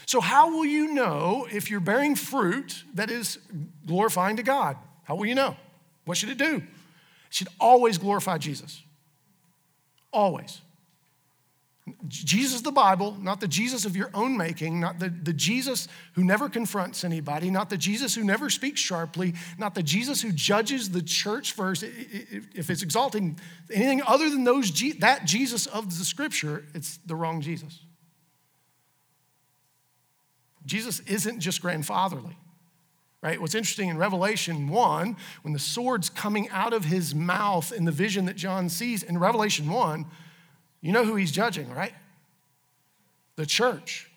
So, 0.06 0.22
how 0.22 0.52
will 0.52 0.66
you 0.66 0.94
know 0.94 1.48
if 1.52 1.70
you're 1.70 1.80
bearing 1.80 2.16
fruit 2.16 2.84
that 2.94 3.10
is 3.10 3.40
glorifying 3.86 4.38
to 4.38 4.44
God? 4.44 4.78
How 5.04 5.16
will 5.16 5.26
you 5.26 5.36
know? 5.36 5.56
What 6.06 6.18
should 6.18 6.30
it 6.30 6.38
do? 6.38 6.58
It 6.58 6.64
should 7.30 7.50
always 7.60 7.98
glorify 7.98 8.38
Jesus. 8.38 8.84
Always. 10.14 10.62
Jesus 12.08 12.62
the 12.62 12.72
Bible, 12.72 13.18
not 13.20 13.40
the 13.40 13.48
Jesus 13.48 13.86
of 13.86 13.96
your 13.96 14.10
own 14.14 14.38
making, 14.38 14.80
not 14.80 15.00
the, 15.00 15.10
the 15.10 15.34
Jesus 15.34 15.88
who 16.14 16.24
never 16.24 16.50
confronts 16.50 17.04
anybody, 17.04 17.50
not 17.50 17.70
the 17.70 17.78
Jesus 17.78 18.16
who 18.16 18.24
never 18.24 18.50
speaks 18.50 18.80
sharply, 18.80 19.34
not 19.58 19.76
the 19.76 19.84
Jesus 19.84 20.22
who 20.22 20.32
judges 20.32 20.90
the 20.90 21.02
church 21.02 21.54
first. 21.54 21.84
If 21.84 22.70
it's 22.70 22.82
exalting 22.82 23.40
anything 23.72 24.02
other 24.06 24.30
than 24.30 24.44
those 24.44 24.72
that 25.00 25.26
Jesus 25.26 25.66
of 25.68 25.98
the 25.98 26.06
scripture, 26.06 26.66
it's 26.74 26.98
the 27.06 27.16
wrong 27.16 27.42
Jesus. 27.42 27.80
Jesus 30.66 31.00
isn't 31.02 31.40
just 31.40 31.62
grandfatherly. 31.62 32.38
Right? 33.22 33.42
What's 33.42 33.56
interesting 33.56 33.90
in 33.90 33.98
Revelation 33.98 34.68
1, 34.68 35.18
when 35.42 35.54
the 35.54 35.60
sword's 35.60 36.10
coming 36.10 36.50
out 36.50 36.72
of 36.72 36.86
his 36.86 37.16
mouth 37.16 37.72
in 37.72 37.86
the 37.86 37.92
vision 37.92 38.26
that 38.26 38.36
John 38.36 38.70
sees 38.70 39.02
in 39.02 39.18
Revelation 39.18 39.70
1, 39.70 40.06
you 40.82 40.92
know 40.92 41.04
who 41.06 41.16
he's 41.16 41.32
judging, 41.32 41.70
right? 41.74 41.94
The 43.36 43.46
church. 43.46 44.10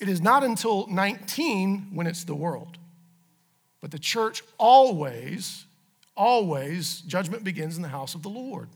It 0.00 0.08
is 0.08 0.20
not 0.20 0.42
until 0.42 0.86
19 0.88 1.90
when 1.92 2.06
it's 2.06 2.24
the 2.24 2.34
world. 2.34 2.78
But 3.80 3.90
the 3.90 3.98
church 3.98 4.42
always, 4.58 5.64
always, 6.16 7.00
judgment 7.02 7.44
begins 7.44 7.76
in 7.76 7.82
the 7.82 7.88
house 7.88 8.14
of 8.14 8.22
the 8.22 8.28
Lord. 8.28 8.68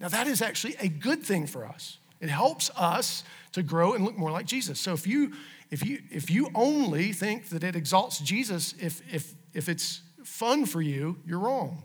Now, 0.00 0.08
that 0.08 0.26
is 0.26 0.42
actually 0.42 0.76
a 0.80 0.88
good 0.88 1.22
thing 1.22 1.46
for 1.46 1.64
us. 1.64 1.98
It 2.20 2.28
helps 2.28 2.70
us 2.76 3.24
to 3.52 3.62
grow 3.62 3.94
and 3.94 4.04
look 4.04 4.16
more 4.16 4.30
like 4.30 4.46
Jesus. 4.46 4.80
So 4.80 4.92
if 4.92 5.06
you 5.06 5.32
if 5.70 5.84
you 5.84 6.00
if 6.10 6.30
you 6.30 6.50
only 6.54 7.12
think 7.12 7.48
that 7.48 7.64
it 7.64 7.74
exalts 7.76 8.18
Jesus 8.20 8.74
if 8.80 9.02
if 9.12 9.34
if 9.52 9.68
it's 9.68 10.02
fun 10.24 10.66
for 10.66 10.80
you, 10.80 11.18
you're 11.26 11.38
wrong. 11.38 11.84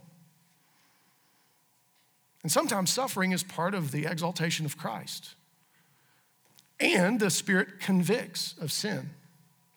And 2.44 2.52
sometimes 2.52 2.92
suffering 2.92 3.32
is 3.32 3.44
part 3.44 3.74
of 3.74 3.92
the 3.92 4.06
exaltation 4.06 4.66
of 4.66 4.78
Christ. 4.78 5.36
And 6.80 7.20
the 7.20 7.30
Spirit 7.30 7.80
convicts 7.80 8.56
of 8.60 8.72
sin. 8.72 9.12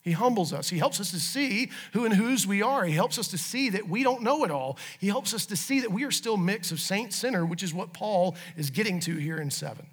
He 0.00 0.12
humbles 0.12 0.52
us. 0.52 0.68
He 0.68 0.78
helps 0.78 1.00
us 1.00 1.10
to 1.12 1.20
see 1.20 1.70
who 1.92 2.04
and 2.04 2.14
whose 2.14 2.46
we 2.46 2.60
are. 2.62 2.84
He 2.84 2.92
helps 2.92 3.18
us 3.18 3.28
to 3.28 3.38
see 3.38 3.70
that 3.70 3.88
we 3.88 4.02
don't 4.02 4.22
know 4.22 4.44
it 4.44 4.50
all. 4.50 4.76
He 4.98 5.08
helps 5.08 5.32
us 5.32 5.46
to 5.46 5.56
see 5.56 5.80
that 5.80 5.90
we 5.90 6.04
are 6.04 6.10
still 6.10 6.34
a 6.34 6.38
mix 6.38 6.70
of 6.70 6.80
saint 6.80 7.14
sinner, 7.14 7.44
which 7.46 7.62
is 7.62 7.72
what 7.72 7.94
Paul 7.94 8.36
is 8.56 8.68
getting 8.68 9.00
to 9.00 9.16
here 9.16 9.38
in 9.38 9.50
7. 9.50 9.86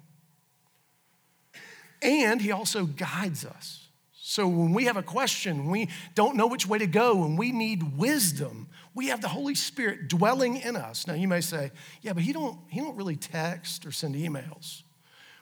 And 2.02 2.42
he 2.42 2.52
also 2.52 2.84
guides 2.84 3.44
us. 3.44 3.88
So 4.12 4.46
when 4.46 4.72
we 4.72 4.84
have 4.84 4.96
a 4.96 5.02
question, 5.02 5.70
we 5.70 5.88
don't 6.14 6.36
know 6.36 6.46
which 6.46 6.66
way 6.66 6.78
to 6.78 6.86
go, 6.86 7.24
and 7.24 7.38
we 7.38 7.52
need 7.52 7.98
wisdom, 7.98 8.68
we 8.94 9.08
have 9.08 9.20
the 9.20 9.28
Holy 9.28 9.54
Spirit 9.54 10.08
dwelling 10.08 10.56
in 10.56 10.76
us. 10.76 11.06
Now 11.06 11.14
you 11.14 11.28
may 11.28 11.40
say, 11.40 11.70
yeah, 12.02 12.12
but 12.12 12.22
he 12.22 12.32
don't, 12.32 12.58
he 12.68 12.80
don't 12.80 12.96
really 12.96 13.16
text 13.16 13.86
or 13.86 13.92
send 13.92 14.14
emails, 14.14 14.82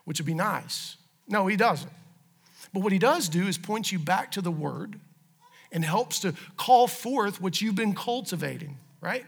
which 0.04 0.20
would 0.20 0.26
be 0.26 0.34
nice. 0.34 0.96
No, 1.28 1.46
he 1.46 1.56
doesn't. 1.56 1.92
But 2.72 2.82
what 2.82 2.92
he 2.92 2.98
does 2.98 3.28
do 3.28 3.46
is 3.46 3.58
point 3.58 3.90
you 3.90 3.98
back 3.98 4.30
to 4.32 4.40
the 4.40 4.50
word 4.50 5.00
and 5.72 5.84
helps 5.84 6.20
to 6.20 6.34
call 6.56 6.86
forth 6.86 7.40
what 7.40 7.60
you've 7.60 7.74
been 7.74 7.94
cultivating, 7.94 8.78
right? 9.00 9.24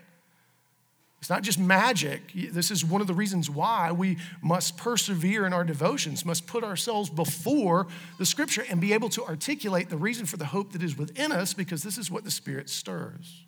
It's 1.19 1.31
not 1.31 1.43
just 1.43 1.59
magic. 1.59 2.33
This 2.35 2.73
is 2.73 2.85
one 2.85 3.01
of 3.01 3.07
the 3.07 3.15
reasons 3.15 3.49
why 3.49 3.93
we 3.93 4.19
must 4.43 4.77
persevere 4.77 5.47
in 5.47 5.53
our 5.53 5.63
devotions, 5.63 6.25
must 6.25 6.49
put 6.49 6.65
ourselves 6.65 7.11
before 7.11 7.87
the 8.19 8.27
scripture 8.27 8.65
and 8.69 8.81
be 8.81 8.93
able 8.93 9.09
to 9.11 9.25
articulate 9.25 9.89
the 9.89 9.97
reason 9.97 10.27
for 10.27 10.37
the 10.37 10.47
hope 10.47 10.73
that 10.73 10.83
is 10.83 10.99
within 10.99 11.31
us 11.31 11.55
because 11.55 11.85
this 11.85 11.97
is 11.97 12.11
what 12.11 12.25
the 12.25 12.31
Spirit 12.31 12.69
stirs. 12.69 13.45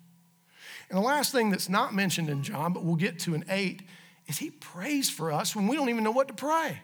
And 0.89 0.97
the 0.97 1.03
last 1.03 1.31
thing 1.31 1.49
that's 1.49 1.69
not 1.69 1.93
mentioned 1.93 2.29
in 2.29 2.43
John, 2.43 2.73
but 2.73 2.83
we'll 2.83 2.95
get 2.95 3.19
to 3.19 3.33
in 3.33 3.43
8, 3.49 3.81
is 4.27 4.37
he 4.37 4.51
prays 4.51 5.09
for 5.09 5.31
us 5.31 5.55
when 5.55 5.67
we 5.67 5.75
don't 5.75 5.89
even 5.89 6.03
know 6.03 6.11
what 6.11 6.27
to 6.27 6.33
pray. 6.33 6.79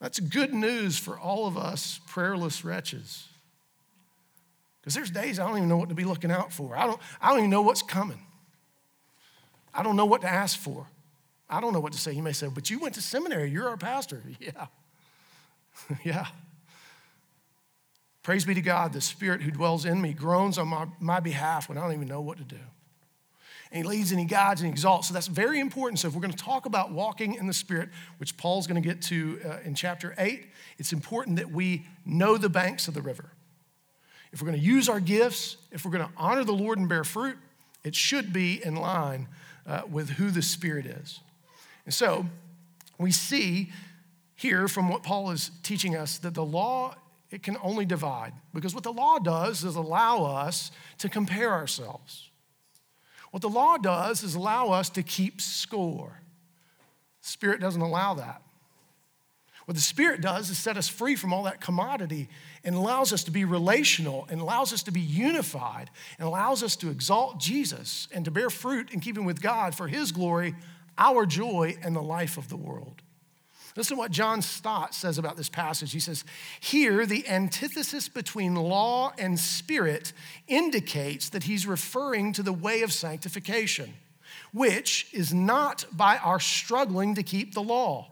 That's 0.00 0.18
good 0.18 0.54
news 0.54 0.98
for 0.98 1.18
all 1.18 1.46
of 1.46 1.58
us 1.58 2.00
prayerless 2.06 2.64
wretches. 2.64 3.28
Because 4.80 4.94
there's 4.94 5.10
days 5.10 5.38
I 5.38 5.46
don't 5.46 5.58
even 5.58 5.68
know 5.68 5.76
what 5.76 5.90
to 5.90 5.94
be 5.94 6.04
looking 6.04 6.30
out 6.30 6.52
for. 6.52 6.76
I 6.76 6.86
don't, 6.86 7.00
I 7.20 7.28
don't 7.28 7.38
even 7.38 7.50
know 7.50 7.62
what's 7.62 7.82
coming. 7.82 8.20
I 9.74 9.82
don't 9.82 9.96
know 9.96 10.06
what 10.06 10.22
to 10.22 10.28
ask 10.28 10.58
for. 10.58 10.86
I 11.48 11.60
don't 11.60 11.72
know 11.72 11.80
what 11.80 11.92
to 11.92 11.98
say. 11.98 12.12
You 12.12 12.22
may 12.22 12.32
say, 12.32 12.48
but 12.48 12.70
you 12.70 12.78
went 12.78 12.94
to 12.94 13.02
seminary, 13.02 13.50
you're 13.50 13.68
our 13.68 13.76
pastor. 13.76 14.22
Yeah. 14.40 14.66
yeah. 16.04 16.26
Praise 18.22 18.44
be 18.44 18.54
to 18.54 18.60
God, 18.60 18.92
the 18.92 19.00
Spirit 19.00 19.40
who 19.42 19.50
dwells 19.50 19.84
in 19.84 20.00
me 20.00 20.12
groans 20.12 20.58
on 20.58 20.68
my, 20.68 20.86
my 20.98 21.20
behalf 21.20 21.68
when 21.68 21.78
I 21.78 21.82
don't 21.82 21.94
even 21.94 22.08
know 22.08 22.20
what 22.20 22.38
to 22.38 22.44
do. 22.44 22.58
And 23.72 23.84
he 23.84 23.88
leads 23.88 24.10
and 24.10 24.20
he 24.20 24.26
guides 24.26 24.60
and 24.60 24.66
he 24.66 24.72
exalts. 24.72 25.08
So 25.08 25.14
that's 25.14 25.28
very 25.28 25.60
important. 25.60 26.00
So 26.00 26.08
if 26.08 26.14
we're 26.14 26.20
going 26.20 26.32
to 26.32 26.44
talk 26.44 26.66
about 26.66 26.90
walking 26.90 27.34
in 27.34 27.46
the 27.46 27.52
Spirit, 27.52 27.88
which 28.18 28.36
Paul's 28.36 28.66
going 28.66 28.82
to 28.82 28.86
get 28.86 29.00
to 29.02 29.40
uh, 29.44 29.56
in 29.64 29.74
chapter 29.74 30.14
8, 30.18 30.44
it's 30.78 30.92
important 30.92 31.36
that 31.36 31.50
we 31.50 31.86
know 32.04 32.36
the 32.36 32.48
banks 32.48 32.88
of 32.88 32.94
the 32.94 33.02
river. 33.02 33.30
If 34.32 34.42
we're 34.42 34.48
going 34.48 34.60
to 34.60 34.66
use 34.66 34.88
our 34.88 35.00
gifts, 35.00 35.56
if 35.70 35.84
we're 35.84 35.92
going 35.92 36.06
to 36.06 36.12
honor 36.16 36.44
the 36.44 36.52
Lord 36.52 36.78
and 36.78 36.88
bear 36.88 37.04
fruit, 37.04 37.36
it 37.84 37.94
should 37.94 38.32
be 38.32 38.62
in 38.62 38.74
line 38.74 39.28
uh, 39.66 39.82
with 39.90 40.10
who 40.10 40.30
the 40.30 40.42
Spirit 40.42 40.86
is. 40.86 41.20
And 41.84 41.94
so 41.94 42.26
we 42.98 43.12
see 43.12 43.70
here 44.34 44.68
from 44.68 44.88
what 44.88 45.02
Paul 45.02 45.30
is 45.30 45.50
teaching 45.62 45.96
us 45.96 46.18
that 46.18 46.34
the 46.34 46.44
law 46.44 46.94
it 47.30 47.42
can 47.42 47.56
only 47.62 47.84
divide 47.84 48.32
because 48.52 48.74
what 48.74 48.84
the 48.84 48.92
law 48.92 49.18
does 49.18 49.64
is 49.64 49.76
allow 49.76 50.24
us 50.24 50.70
to 50.98 51.08
compare 51.08 51.52
ourselves. 51.52 52.30
What 53.30 53.42
the 53.42 53.48
law 53.48 53.76
does 53.76 54.22
is 54.22 54.34
allow 54.34 54.70
us 54.70 54.90
to 54.90 55.02
keep 55.02 55.40
score. 55.40 56.20
Spirit 57.20 57.60
doesn't 57.60 57.80
allow 57.80 58.14
that. 58.14 58.42
What 59.66 59.76
the 59.76 59.80
Spirit 59.80 60.20
does 60.20 60.50
is 60.50 60.58
set 60.58 60.76
us 60.76 60.88
free 60.88 61.14
from 61.14 61.32
all 61.32 61.44
that 61.44 61.60
commodity 61.60 62.28
and 62.64 62.74
allows 62.74 63.12
us 63.12 63.22
to 63.24 63.30
be 63.30 63.44
relational 63.44 64.26
and 64.28 64.40
allows 64.40 64.72
us 64.72 64.82
to 64.82 64.90
be 64.90 65.00
unified 65.00 65.90
and 66.18 66.26
allows 66.26 66.64
us 66.64 66.74
to 66.76 66.90
exalt 66.90 67.38
Jesus 67.38 68.08
and 68.12 68.24
to 68.24 68.32
bear 68.32 68.50
fruit 68.50 68.90
in 68.90 68.98
keeping 68.98 69.24
with 69.24 69.40
God 69.40 69.76
for 69.76 69.86
His 69.86 70.10
glory, 70.10 70.56
our 70.98 71.24
joy, 71.24 71.76
and 71.84 71.94
the 71.94 72.02
life 72.02 72.36
of 72.36 72.48
the 72.48 72.56
world. 72.56 73.02
Listen 73.80 73.96
to 73.96 74.00
what 74.00 74.10
John 74.10 74.42
Stott 74.42 74.94
says 74.94 75.16
about 75.16 75.38
this 75.38 75.48
passage. 75.48 75.90
He 75.90 76.00
says, 76.00 76.22
Here, 76.60 77.06
the 77.06 77.26
antithesis 77.26 78.10
between 78.10 78.54
law 78.54 79.14
and 79.16 79.40
spirit 79.40 80.12
indicates 80.46 81.30
that 81.30 81.44
he's 81.44 81.66
referring 81.66 82.34
to 82.34 82.42
the 82.42 82.52
way 82.52 82.82
of 82.82 82.92
sanctification, 82.92 83.94
which 84.52 85.06
is 85.14 85.32
not 85.32 85.86
by 85.92 86.18
our 86.18 86.38
struggling 86.38 87.14
to 87.14 87.22
keep 87.22 87.54
the 87.54 87.62
law, 87.62 88.10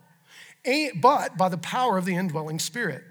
but 1.02 1.37
by 1.37 1.50
the 1.50 1.59
power 1.59 1.98
of 1.98 2.07
the 2.07 2.16
indwelling 2.16 2.59
spirit. 2.59 3.04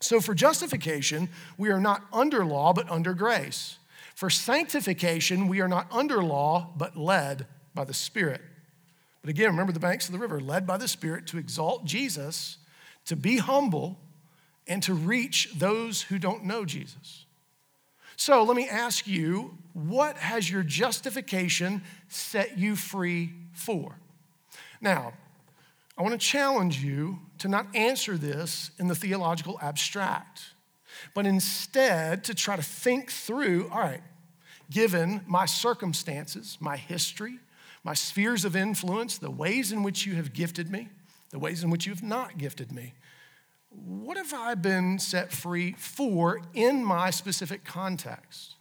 So, 0.00 0.20
for 0.20 0.34
justification, 0.34 1.30
we 1.56 1.70
are 1.70 1.80
not 1.80 2.02
under 2.12 2.44
law, 2.44 2.74
but 2.74 2.90
under 2.90 3.14
grace. 3.14 3.78
For 4.14 4.28
sanctification, 4.28 5.48
we 5.48 5.62
are 5.62 5.68
not 5.68 5.90
under 5.90 6.22
law, 6.22 6.74
but 6.76 6.98
led 6.98 7.46
by 7.74 7.84
the 7.84 7.94
Spirit. 7.94 8.42
But 9.22 9.30
again, 9.30 9.48
remember 9.48 9.72
the 9.72 9.80
banks 9.80 10.06
of 10.06 10.12
the 10.12 10.18
river, 10.18 10.40
led 10.40 10.66
by 10.66 10.76
the 10.76 10.88
Spirit 10.88 11.26
to 11.28 11.38
exalt 11.38 11.84
Jesus, 11.84 12.58
to 13.06 13.16
be 13.16 13.38
humble, 13.38 13.98
and 14.66 14.82
to 14.82 14.94
reach 14.94 15.50
those 15.56 16.02
who 16.02 16.18
don't 16.18 16.44
know 16.44 16.64
Jesus. 16.64 17.26
So 18.16 18.42
let 18.42 18.56
me 18.56 18.68
ask 18.68 19.06
you, 19.06 19.58
what 19.72 20.16
has 20.16 20.50
your 20.50 20.62
justification 20.62 21.82
set 22.08 22.58
you 22.58 22.76
free 22.76 23.32
for? 23.52 23.96
Now, 24.80 25.14
I 25.96 26.02
want 26.02 26.18
to 26.18 26.26
challenge 26.26 26.82
you 26.82 27.18
to 27.38 27.48
not 27.48 27.74
answer 27.74 28.16
this 28.16 28.70
in 28.78 28.88
the 28.88 28.94
theological 28.94 29.58
abstract, 29.60 30.54
but 31.14 31.26
instead 31.26 32.24
to 32.24 32.34
try 32.34 32.56
to 32.56 32.62
think 32.62 33.10
through 33.10 33.68
all 33.70 33.80
right, 33.80 34.02
given 34.70 35.22
my 35.26 35.46
circumstances, 35.46 36.56
my 36.60 36.76
history, 36.76 37.38
my 37.82 37.94
spheres 37.94 38.44
of 38.44 38.56
influence, 38.56 39.18
the 39.18 39.30
ways 39.30 39.72
in 39.72 39.82
which 39.82 40.06
you 40.06 40.14
have 40.14 40.32
gifted 40.32 40.70
me, 40.70 40.88
the 41.30 41.38
ways 41.38 41.64
in 41.64 41.70
which 41.70 41.86
you 41.86 41.92
have 41.92 42.02
not 42.02 42.38
gifted 42.38 42.72
me. 42.72 42.94
What 43.70 44.16
have 44.16 44.34
I 44.34 44.54
been 44.54 44.98
set 44.98 45.32
free 45.32 45.74
for 45.78 46.42
in 46.54 46.84
my 46.84 47.10
specific 47.10 47.64
context? 47.64 48.56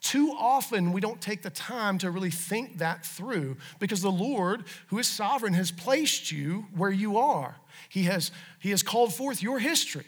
Too 0.00 0.34
often, 0.36 0.92
we 0.92 1.00
don't 1.00 1.20
take 1.20 1.42
the 1.42 1.50
time 1.50 1.98
to 1.98 2.10
really 2.10 2.30
think 2.30 2.78
that 2.78 3.04
through 3.04 3.58
because 3.78 4.00
the 4.00 4.10
Lord, 4.10 4.64
who 4.88 4.98
is 4.98 5.06
sovereign, 5.06 5.52
has 5.54 5.70
placed 5.70 6.32
you 6.32 6.66
where 6.74 6.90
you 6.90 7.18
are. 7.18 7.56
He 7.88 8.04
has, 8.04 8.32
he 8.58 8.70
has 8.70 8.82
called 8.82 9.12
forth 9.14 9.42
your 9.42 9.58
history 9.58 10.06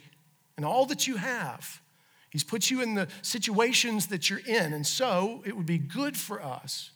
and 0.57 0.65
all 0.65 0.87
that 0.87 1.07
you 1.07 1.17
have. 1.17 1.81
He's 2.31 2.43
put 2.43 2.71
you 2.71 2.81
in 2.81 2.95
the 2.95 3.09
situations 3.21 4.07
that 4.07 4.31
you're 4.31 4.41
in. 4.41 4.73
And 4.73 4.87
so, 4.87 5.43
it 5.45 5.55
would 5.57 5.67
be 5.67 5.79
good 5.79 6.17
for 6.17 6.43
us 6.43 6.91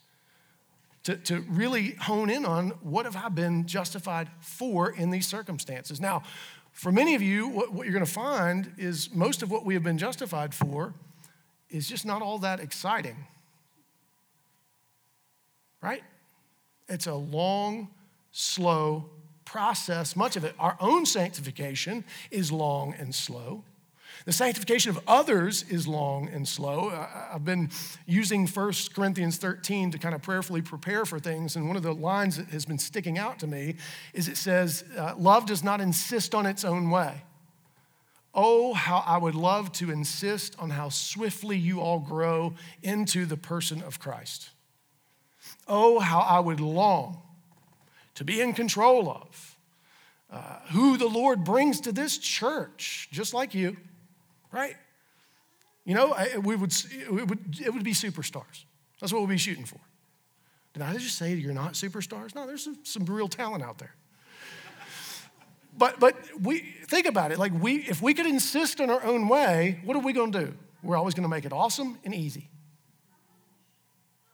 to, 1.07 1.15
to 1.15 1.39
really 1.47 1.91
hone 2.01 2.29
in 2.29 2.43
on 2.43 2.71
what 2.81 3.05
have 3.05 3.15
I 3.15 3.29
been 3.29 3.65
justified 3.65 4.27
for 4.41 4.91
in 4.91 5.09
these 5.09 5.25
circumstances. 5.25 6.01
Now, 6.01 6.23
for 6.73 6.91
many 6.91 7.15
of 7.15 7.21
you, 7.21 7.47
what, 7.47 7.71
what 7.71 7.85
you're 7.85 7.93
going 7.93 8.05
to 8.05 8.11
find 8.11 8.73
is 8.77 9.09
most 9.13 9.41
of 9.41 9.49
what 9.49 9.63
we 9.63 9.73
have 9.73 9.83
been 9.83 9.97
justified 9.97 10.53
for 10.53 10.93
is 11.69 11.87
just 11.87 12.05
not 12.05 12.21
all 12.21 12.39
that 12.39 12.59
exciting. 12.59 13.15
Right? 15.81 16.03
It's 16.89 17.07
a 17.07 17.15
long, 17.15 17.87
slow 18.33 19.09
process. 19.45 20.13
Much 20.13 20.35
of 20.35 20.43
it, 20.43 20.55
our 20.59 20.75
own 20.81 21.05
sanctification, 21.05 22.03
is 22.31 22.51
long 22.51 22.93
and 22.99 23.15
slow. 23.15 23.63
The 24.25 24.31
sanctification 24.33 24.89
of 24.89 24.99
others 25.07 25.63
is 25.69 25.87
long 25.87 26.29
and 26.29 26.47
slow. 26.47 26.89
I've 27.31 27.45
been 27.45 27.69
using 28.05 28.47
1 28.47 28.73
Corinthians 28.93 29.37
13 29.37 29.91
to 29.91 29.97
kind 29.97 30.15
of 30.15 30.21
prayerfully 30.21 30.61
prepare 30.61 31.05
for 31.05 31.19
things, 31.19 31.55
and 31.55 31.67
one 31.67 31.77
of 31.77 31.83
the 31.83 31.93
lines 31.93 32.37
that 32.37 32.47
has 32.47 32.65
been 32.65 32.79
sticking 32.79 33.17
out 33.17 33.39
to 33.39 33.47
me 33.47 33.75
is 34.13 34.27
it 34.27 34.37
says, 34.37 34.83
uh, 34.97 35.13
Love 35.17 35.45
does 35.45 35.63
not 35.63 35.81
insist 35.81 36.35
on 36.35 36.45
its 36.45 36.63
own 36.63 36.89
way. 36.89 37.23
Oh, 38.33 38.73
how 38.73 39.03
I 39.05 39.17
would 39.17 39.35
love 39.35 39.71
to 39.73 39.89
insist 39.89 40.55
on 40.59 40.69
how 40.69 40.89
swiftly 40.89 41.57
you 41.57 41.79
all 41.79 41.99
grow 41.99 42.53
into 42.83 43.25
the 43.25 43.37
person 43.37 43.81
of 43.81 43.99
Christ. 43.99 44.49
Oh, 45.67 45.99
how 45.99 46.19
I 46.19 46.39
would 46.39 46.59
long 46.59 47.21
to 48.15 48.23
be 48.23 48.41
in 48.41 48.53
control 48.53 49.09
of 49.09 49.57
uh, 50.31 50.59
who 50.71 50.97
the 50.97 51.07
Lord 51.07 51.43
brings 51.43 51.79
to 51.81 51.91
this 51.91 52.17
church, 52.17 53.07
just 53.11 53.33
like 53.33 53.53
you 53.53 53.77
right? 54.51 54.75
You 55.85 55.95
know, 55.95 56.15
we 56.41 56.55
would, 56.55 56.73
it, 56.91 57.27
would, 57.27 57.59
it 57.63 57.73
would 57.73 57.83
be 57.83 57.93
superstars. 57.93 58.65
That's 58.99 59.13
what 59.13 59.19
we'll 59.19 59.27
be 59.27 59.37
shooting 59.37 59.65
for. 59.65 59.79
Did 60.73 60.81
I 60.81 60.93
just 60.93 61.17
say 61.17 61.33
you're 61.33 61.53
not 61.53 61.73
superstars? 61.73 62.35
No, 62.35 62.45
there's 62.45 62.63
some, 62.63 62.77
some 62.83 63.05
real 63.05 63.27
talent 63.27 63.63
out 63.63 63.77
there. 63.77 63.95
But, 65.77 65.99
but 65.99 66.15
we 66.41 66.59
think 66.87 67.05
about 67.05 67.31
it 67.31 67.37
like 67.37 67.53
we 67.53 67.77
if 67.77 68.01
we 68.01 68.13
could 68.13 68.25
insist 68.25 68.81
on 68.81 68.89
our 68.89 69.03
own 69.03 69.27
way 69.27 69.79
what 69.83 69.95
are 69.95 70.01
we 70.01 70.13
going 70.13 70.31
to 70.31 70.45
do 70.45 70.53
we're 70.81 70.97
always 70.97 71.13
going 71.13 71.23
to 71.23 71.29
make 71.29 71.45
it 71.45 71.53
awesome 71.53 71.99
and 72.03 72.15
easy 72.15 72.49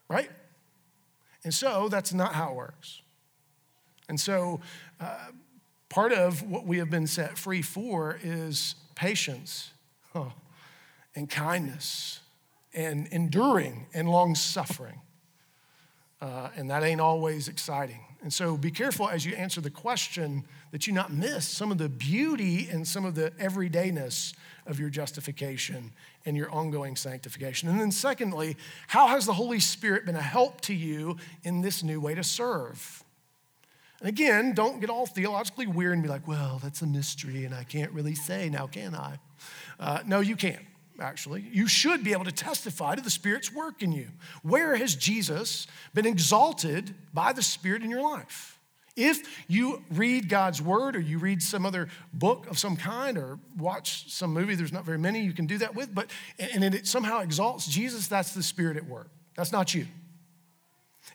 right 0.08 0.30
and 1.44 1.54
so 1.54 1.90
that's 1.90 2.14
not 2.14 2.34
how 2.34 2.52
it 2.52 2.56
works 2.56 3.02
and 4.08 4.20
so 4.20 4.62
uh, 5.02 5.32
part 5.90 6.14
of 6.14 6.44
what 6.50 6.66
we 6.66 6.78
have 6.78 6.90
been 6.90 7.08
set 7.08 7.38
free 7.38 7.62
for 7.62 8.20
is 8.24 8.76
patience 8.96 9.72
and 11.16 11.30
kindness 11.30 12.20
and 12.74 13.08
enduring 13.08 13.86
and 13.94 14.10
long 14.10 14.36
suffering. 14.36 15.02
Uh, 16.22 16.50
and 16.56 16.70
that 16.70 16.84
ain't 16.84 17.02
always 17.02 17.48
exciting. 17.48 18.00
And 18.22 18.32
so 18.32 18.56
be 18.56 18.72
careful 18.72 19.10
as 19.10 19.26
you 19.26 19.36
answer 19.36 19.60
the 19.60 19.70
question 19.70 20.46
that 20.72 20.88
you 20.88 20.94
not 20.94 21.12
miss 21.12 21.46
some 21.46 21.72
of 21.72 21.78
the 21.78 21.90
beauty 21.90 22.70
and 22.72 22.88
some 22.88 23.04
of 23.04 23.16
the 23.16 23.32
everydayness 23.32 24.34
of 24.66 24.80
your 24.80 24.90
justification 24.90 25.92
and 26.26 26.38
your 26.38 26.50
ongoing 26.50 26.96
sanctification. 26.96 27.68
And 27.68 27.80
then, 27.80 27.92
secondly, 27.92 28.56
how 28.88 29.08
has 29.08 29.26
the 29.26 29.34
Holy 29.34 29.60
Spirit 29.60 30.06
been 30.06 30.16
a 30.16 30.22
help 30.22 30.62
to 30.62 30.74
you 30.74 31.18
in 31.44 31.62
this 31.62 31.84
new 31.84 32.00
way 32.00 32.16
to 32.16 32.24
serve? 32.24 33.04
And 34.00 34.08
again, 34.08 34.54
don't 34.54 34.80
get 34.80 34.90
all 34.90 35.06
theologically 35.06 35.68
weird 35.68 35.94
and 35.94 36.04
be 36.04 36.10
like, 36.10 36.26
well, 36.26 36.60
that's 36.64 36.82
a 36.82 36.88
mystery 36.88 37.44
and 37.44 37.54
I 37.54 37.66
can't 37.66 37.92
really 37.92 38.16
say 38.16 38.50
now, 38.50 38.68
can 38.68 38.96
I? 38.96 39.20
Uh, 39.80 40.00
no, 40.06 40.20
you 40.20 40.36
can't, 40.36 40.64
actually. 41.00 41.46
You 41.52 41.68
should 41.68 42.04
be 42.04 42.14
able 42.14 42.26
to 42.26 42.32
testify 42.32 42.96
to 42.96 43.02
the 43.02 43.10
Spirit's 43.10 43.54
work 43.54 43.82
in 43.82 43.92
you. 43.92 44.08
Where 44.42 44.76
has 44.76 44.96
Jesus 44.96 45.68
been 45.94 46.06
exalted 46.06 46.94
by 47.14 47.34
the 47.34 47.44
Spirit 47.44 47.84
in 47.84 47.90
your 47.90 48.02
life? 48.02 48.60
If 48.96 49.44
you 49.48 49.84
read 49.92 50.30
God's 50.30 50.62
word 50.62 50.96
or 50.96 51.00
you 51.00 51.18
read 51.18 51.42
some 51.42 51.66
other 51.66 51.90
book 52.14 52.46
of 52.48 52.60
some 52.60 52.78
kind 52.78 53.18
or 53.18 53.40
watch 53.58 54.12
some 54.12 54.32
movie, 54.32 54.54
there's 54.54 54.72
not 54.72 54.86
very 54.86 55.00
many 55.00 55.22
you 55.22 55.34
can 55.34 55.48
do 55.48 55.58
that 55.58 55.74
with, 55.74 55.94
but 55.96 56.12
and 56.38 56.64
it 56.64 56.86
somehow 56.86 57.22
exalts 57.22 57.66
Jesus, 57.66 58.08
that's 58.08 58.36
the 58.36 58.44
Spirit 58.44 58.78
at 58.78 58.86
work. 58.86 59.10
That's 59.36 59.52
not 59.52 59.74
you. 59.74 59.88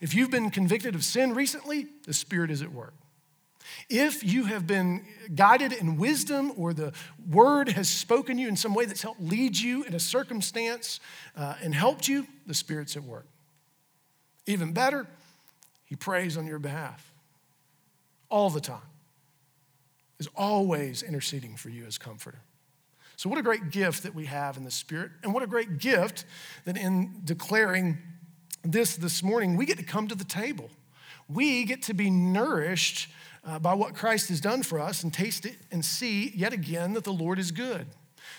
If 0.01 0.12
you've 0.12 0.31
been 0.31 0.51
convicted 0.51 0.97
of 0.97 1.05
sin 1.05 1.35
recently, 1.35 1.87
the 2.05 2.12
Spirit 2.12 2.51
is 2.51 2.62
at 2.62 2.73
work. 2.73 2.94
If 3.89 4.25
you 4.25 4.45
have 4.45 4.67
been 4.67 5.05
guided 5.35 5.73
in 5.73 5.97
wisdom 5.97 6.53
or 6.57 6.73
the 6.75 6.93
word 7.29 7.71
has 7.71 7.89
spoken 7.89 8.39
you 8.39 8.49
in 8.49 8.57
some 8.57 8.75
way 8.75 8.85
that's 8.85 9.03
helped 9.03 9.21
lead 9.21 9.57
you 9.57 9.85
in 9.85 9.95
a 9.95 10.01
circumstance 10.01 11.01
uh, 11.37 11.55
and 11.63 11.75
helped 11.75 12.09
you, 12.09 12.27
the 12.47 12.55
Spirit's 12.55 12.97
at 12.97 13.05
work. 13.05 13.27
Even 14.47 14.73
better, 14.73 15.07
He 15.85 15.97
prays 15.97 16.37
on 16.37 16.47
your 16.47 16.59
behalf 16.59 17.13
all 18.31 18.51
the 18.51 18.61
time. 18.61 18.81
is 20.19 20.29
always 20.37 21.03
interceding 21.03 21.57
for 21.57 21.69
you 21.69 21.85
as 21.87 21.97
comforter. 21.97 22.41
So, 23.17 23.29
what 23.29 23.39
a 23.39 23.43
great 23.43 23.71
gift 23.71 24.05
that 24.05 24.15
we 24.15 24.27
have 24.27 24.57
in 24.57 24.65
the 24.65 24.71
Spirit, 24.71 25.11
and 25.23 25.35
what 25.35 25.43
a 25.43 25.47
great 25.47 25.79
gift 25.79 26.25
that 26.65 26.77
in 26.77 27.21
declaring 27.25 27.99
this 28.63 28.97
this 28.97 29.23
morning, 29.23 29.57
we 29.57 29.67
get 29.67 29.79
to 29.79 29.85
come 29.85 30.09
to 30.09 30.15
the 30.15 30.25
table. 30.25 30.71
We 31.29 31.65
get 31.65 31.83
to 31.85 31.95
be 31.95 32.11
nourished 32.11 33.09
uh, 33.49 33.59
by 33.59 33.73
what 33.73 33.95
Christ 33.95 34.29
has 34.29 34.41
done 34.41 34.63
for 34.63 34.79
us 34.79 35.03
and 35.03 35.13
taste 35.13 35.47
it 35.47 35.57
and 35.73 35.83
see 35.83 36.31
yet 36.35 36.53
again 36.53 36.93
that 36.93 37.05
the 37.05 37.13
Lord 37.13 37.39
is 37.39 37.51
good. 37.51 37.87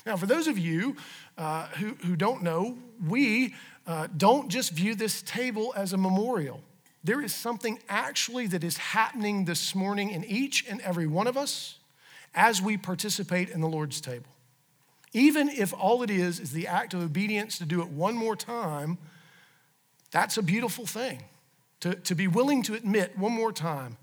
Now, 0.05 0.15
for 0.15 0.27
those 0.27 0.47
of 0.47 0.57
you 0.59 0.95
uh, 1.37 1.65
who, 1.67 1.95
who 2.05 2.15
don't 2.15 2.43
know, 2.43 2.77
we 3.05 3.55
uh, 3.87 4.07
don't 4.15 4.49
just 4.49 4.71
view 4.71 4.93
this 4.93 5.23
table 5.23 5.73
as 5.75 5.93
a 5.93 5.97
memorial. 5.97 6.61
There 7.03 7.21
is 7.21 7.33
something 7.33 7.79
actually 7.89 8.45
that 8.47 8.63
is 8.63 8.77
happening 8.77 9.45
this 9.45 9.73
morning 9.73 10.11
in 10.11 10.23
each 10.25 10.65
and 10.69 10.79
every 10.81 11.07
one 11.07 11.25
of 11.25 11.37
us 11.37 11.79
as 12.35 12.61
we 12.61 12.77
participate 12.77 13.49
in 13.49 13.61
the 13.61 13.67
Lord's 13.67 13.99
table. 13.99 14.27
Even 15.11 15.49
if 15.49 15.73
all 15.73 16.03
it 16.03 16.11
is 16.11 16.39
is 16.39 16.51
the 16.51 16.67
act 16.67 16.93
of 16.93 17.01
obedience 17.01 17.57
to 17.57 17.65
do 17.65 17.81
it 17.81 17.89
one 17.89 18.15
more 18.15 18.35
time, 18.35 18.99
that's 20.11 20.37
a 20.37 20.43
beautiful 20.43 20.85
thing. 20.85 21.23
To, 21.79 21.95
to 21.95 22.13
be 22.13 22.27
willing 22.27 22.61
to 22.63 22.73
admit 22.75 23.17
one 23.17 23.31
more 23.31 23.53
time, 23.53 23.97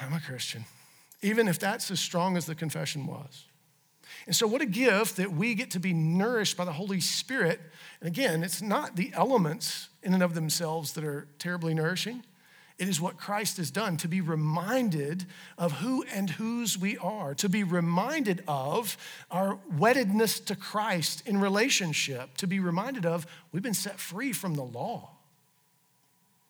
I'm 0.00 0.12
a 0.12 0.20
Christian, 0.20 0.64
even 1.22 1.48
if 1.48 1.58
that's 1.58 1.90
as 1.90 2.00
strong 2.00 2.36
as 2.36 2.46
the 2.46 2.54
confession 2.54 3.06
was. 3.06 3.44
And 4.26 4.34
so, 4.34 4.46
what 4.46 4.60
a 4.60 4.66
gift 4.66 5.16
that 5.16 5.32
we 5.32 5.54
get 5.54 5.70
to 5.72 5.80
be 5.80 5.92
nourished 5.92 6.56
by 6.56 6.64
the 6.64 6.72
Holy 6.72 7.00
Spirit. 7.00 7.60
And 8.00 8.08
again, 8.08 8.42
it's 8.42 8.62
not 8.62 8.96
the 8.96 9.12
elements 9.14 9.88
in 10.02 10.14
and 10.14 10.22
of 10.22 10.34
themselves 10.34 10.92
that 10.94 11.04
are 11.04 11.28
terribly 11.38 11.74
nourishing. 11.74 12.22
It 12.78 12.88
is 12.88 13.00
what 13.00 13.16
Christ 13.16 13.56
has 13.56 13.70
done 13.70 13.96
to 13.98 14.08
be 14.08 14.20
reminded 14.20 15.24
of 15.56 15.72
who 15.72 16.04
and 16.12 16.28
whose 16.28 16.78
we 16.78 16.98
are, 16.98 17.34
to 17.36 17.48
be 17.48 17.64
reminded 17.64 18.44
of 18.46 18.98
our 19.30 19.58
weddedness 19.74 20.44
to 20.46 20.56
Christ 20.56 21.22
in 21.26 21.40
relationship, 21.40 22.36
to 22.36 22.46
be 22.46 22.60
reminded 22.60 23.06
of 23.06 23.26
we've 23.50 23.62
been 23.62 23.72
set 23.72 23.98
free 23.98 24.32
from 24.32 24.54
the 24.54 24.62
law. 24.62 25.10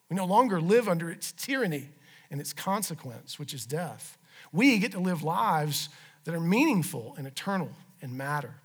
We 0.09 0.17
no 0.17 0.25
longer 0.25 0.59
live 0.59 0.89
under 0.89 1.09
its 1.09 1.31
tyranny 1.31 1.89
and 2.31 2.39
its 2.39 2.53
consequence, 2.53 3.39
which 3.39 3.53
is 3.53 3.65
death. 3.65 4.17
We 4.51 4.77
get 4.79 4.91
to 4.93 4.99
live 4.99 5.23
lives 5.23 5.89
that 6.23 6.35
are 6.35 6.39
meaningful 6.39 7.15
and 7.17 7.27
eternal 7.27 7.69
and 8.01 8.13
matter. 8.13 8.55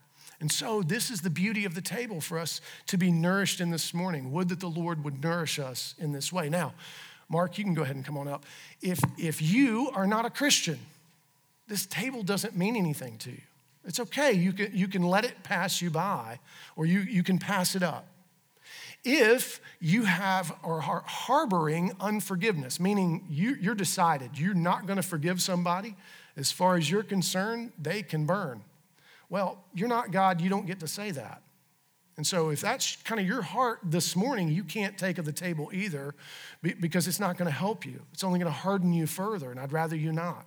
And 0.41 0.51
so, 0.51 0.83
this 0.83 1.11
is 1.11 1.21
the 1.21 1.31
beauty 1.31 1.65
of 1.65 1.77
the 1.77 1.81
table 1.81 2.21
for 2.21 2.39
us 2.39 2.61
to 2.89 2.99
be 2.99 3.13
nourished 3.13 3.61
in 3.61 3.71
this 3.71 3.95
morning. 3.95 4.33
Would 4.33 4.49
that 4.49 4.59
the 4.59 4.69
Lord 4.69 5.05
would 5.05 5.23
nourish 5.23 5.61
us 5.61 5.95
in 5.99 6.13
this 6.13 6.33
way. 6.33 6.49
Now, 6.49 6.75
Mark, 7.29 7.59
you 7.59 7.65
can 7.65 7.75
go 7.75 7.83
ahead 7.83 7.95
and 7.95 8.05
come 8.05 8.19
on 8.19 8.27
up. 8.27 8.45
If, 8.81 8.99
if 9.17 9.41
you 9.41 9.91
are 9.95 10.07
not 10.07 10.27
a 10.27 10.31
Christian, 10.31 10.79
this 11.69 11.87
table 11.87 12.23
doesn't 12.23 12.57
mean 12.57 12.77
anything 12.77 13.19
to 13.19 13.31
you. 13.31 13.41
It's 13.85 14.01
okay. 14.01 14.33
You 14.33 14.53
can, 14.53 14.71
you 14.75 14.89
can 14.89 15.03
let 15.03 15.25
it 15.25 15.43
pass 15.43 15.81
you 15.81 15.91
by, 15.91 16.39
or 16.77 16.87
you, 16.87 17.01
you 17.01 17.23
can 17.23 17.39
pass 17.39 17.75
it 17.75 17.83
up. 17.83 18.07
If 19.05 19.61
you 19.81 20.05
have 20.05 20.57
or 20.63 20.83
are 20.83 21.03
harboring 21.05 21.93
unforgiveness, 22.01 22.79
meaning 22.79 23.27
you, 23.29 23.57
you're 23.61 23.75
decided 23.75 24.39
you're 24.39 24.55
not 24.55 24.87
going 24.87 24.97
to 24.97 25.03
forgive 25.03 25.43
somebody, 25.43 25.97
as 26.37 26.53
far 26.53 26.77
as 26.77 26.91
you're 26.91 27.03
concerned, 27.03 27.73
they 27.81 28.03
can 28.03 28.27
burn. 28.27 28.63
Well, 29.29 29.65
you're 29.75 29.89
not 29.89 30.13
God, 30.13 30.41
you 30.41 30.49
don't 30.49 30.67
get 30.67 30.81
to 30.81 30.89
say 30.89 31.11
that. 31.11 31.43
And 32.17 32.27
so, 32.27 32.51
if 32.51 32.61
that's 32.61 32.97
kind 32.97 33.21
of 33.21 33.27
your 33.27 33.41
heart 33.41 33.79
this 33.83 34.15
morning, 34.15 34.49
you 34.49 34.65
can't 34.65 34.99
take 34.99 35.17
of 35.17 35.25
the 35.25 35.33
table 35.33 35.71
either 35.73 36.15
because 36.61 37.09
it's 37.09 37.19
not 37.19 37.39
going 37.39 37.51
to 37.51 37.57
help 37.57 37.87
you. 37.87 38.03
It's 38.13 38.23
only 38.23 38.39
going 38.39 38.53
to 38.53 38.59
harden 38.59 38.93
you 38.93 39.07
further, 39.07 39.51
and 39.51 39.59
I'd 39.59 39.73
rather 39.73 39.97
you 39.97 40.13
not. 40.13 40.45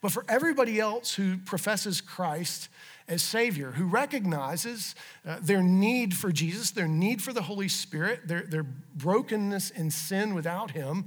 But 0.00 0.12
for 0.12 0.24
everybody 0.28 0.80
else 0.80 1.14
who 1.14 1.38
professes 1.38 2.00
Christ 2.00 2.68
as 3.08 3.22
Savior, 3.22 3.72
who 3.72 3.86
recognizes 3.86 4.94
uh, 5.26 5.38
their 5.42 5.62
need 5.62 6.14
for 6.14 6.30
Jesus, 6.30 6.70
their 6.70 6.88
need 6.88 7.22
for 7.22 7.32
the 7.32 7.42
Holy 7.42 7.68
Spirit, 7.68 8.28
their, 8.28 8.42
their 8.42 8.62
brokenness 8.94 9.70
and 9.70 9.92
sin 9.92 10.34
without 10.34 10.70
Him, 10.70 11.06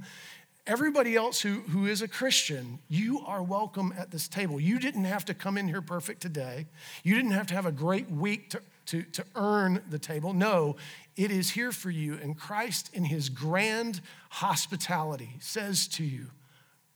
everybody 0.66 1.16
else 1.16 1.40
who, 1.40 1.60
who 1.60 1.86
is 1.86 2.02
a 2.02 2.08
Christian, 2.08 2.78
you 2.88 3.20
are 3.26 3.42
welcome 3.42 3.94
at 3.96 4.10
this 4.10 4.28
table. 4.28 4.60
You 4.60 4.78
didn't 4.78 5.04
have 5.04 5.24
to 5.26 5.34
come 5.34 5.56
in 5.56 5.68
here 5.68 5.82
perfect 5.82 6.20
today, 6.20 6.66
you 7.02 7.14
didn't 7.14 7.32
have 7.32 7.46
to 7.48 7.54
have 7.54 7.66
a 7.66 7.72
great 7.72 8.10
week 8.10 8.50
to 8.50 8.60
to, 8.86 9.02
to 9.02 9.24
earn 9.34 9.82
the 9.88 9.98
table. 9.98 10.32
No, 10.32 10.76
it 11.16 11.30
is 11.30 11.50
here 11.50 11.72
for 11.72 11.90
you. 11.90 12.14
And 12.14 12.38
Christ, 12.38 12.90
in 12.92 13.04
his 13.04 13.28
grand 13.28 14.00
hospitality, 14.30 15.36
says 15.40 15.86
to 15.88 16.04
you, 16.04 16.26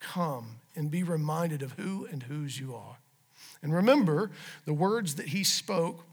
Come 0.01 0.57
and 0.79 0.91
be 0.91 1.03
reminded 1.03 1.61
of 1.61 1.73
who 1.73 2.07
and 2.07 2.23
whose 2.23 2.59
you 2.59 2.75
are. 2.75 2.97
And 3.63 3.75
remember 3.75 4.31
the 4.65 4.73
words 4.73 5.17
that 5.17 5.29
he 5.29 5.45
spoke 5.45 6.05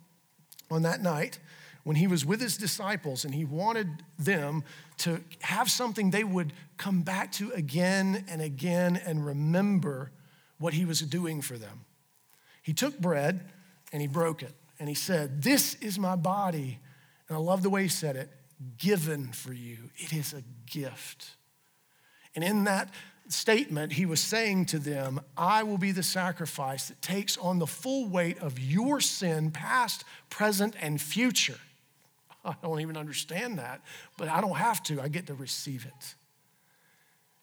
on 0.72 0.82
that 0.82 1.02
night 1.02 1.40
when 1.84 1.96
he 1.96 2.08
was 2.08 2.26
with 2.26 2.42
his 2.42 2.58
disciples 2.58 3.24
and 3.24 3.36
he 3.36 3.46
wanted 3.46 3.88
them 4.18 4.64
to 4.98 5.22
have 5.42 5.70
something 5.70 6.10
they 6.10 6.24
would 6.24 6.52
come 6.78 7.04
back 7.04 7.32
to 7.34 7.52
again 7.52 8.26
and 8.28 8.42
again 8.42 9.00
and 9.06 9.24
remember 9.24 10.12
what 10.58 10.74
he 10.74 10.84
was 10.84 11.02
doing 11.02 11.42
for 11.42 11.58
them. 11.58 11.86
He 12.64 12.74
took 12.74 13.00
bread 13.00 13.52
and 13.94 14.02
he 14.02 14.08
broke 14.08 14.42
it 14.42 14.54
and 14.80 14.90
he 14.90 14.96
said, 14.96 15.44
This 15.44 15.76
is 15.76 16.00
my 16.00 16.16
body. 16.16 16.80
And 17.30 17.38
I 17.38 17.40
love 17.40 17.62
the 17.62 17.70
way 17.70 17.84
he 17.84 17.88
said 17.88 18.16
it 18.16 18.30
given 18.78 19.32
for 19.32 19.54
you. 19.54 19.78
It 19.98 20.12
is 20.12 20.34
a 20.34 20.44
gift. 20.66 21.32
And 22.34 22.44
in 22.44 22.64
that 22.64 22.90
statement, 23.28 23.94
he 23.94 24.06
was 24.06 24.20
saying 24.20 24.66
to 24.68 24.80
them, 24.80 25.22
I 25.38 25.64
will 25.64 25.78
be 25.78 25.92
the 25.92 26.04
sacrifice 26.04 26.90
that 26.90 27.02
takes 27.02 27.38
on 27.38 27.60
the 27.60 27.68
full 27.68 28.08
weight 28.08 28.40
of 28.40 28.60
your 28.60 29.02
sin, 29.02 29.52
past, 29.52 30.04
present, 30.30 30.76
and 30.82 31.02
future. 31.02 31.60
I 32.46 32.56
don't 32.62 32.82
even 32.82 32.98
understand 32.98 33.60
that, 33.60 33.82
but 34.18 34.28
I 34.28 34.42
don't 34.42 34.58
have 34.58 34.84
to. 34.84 35.02
I 35.02 35.08
get 35.08 35.28
to 35.28 35.34
receive 35.34 35.86
it. 35.86 36.16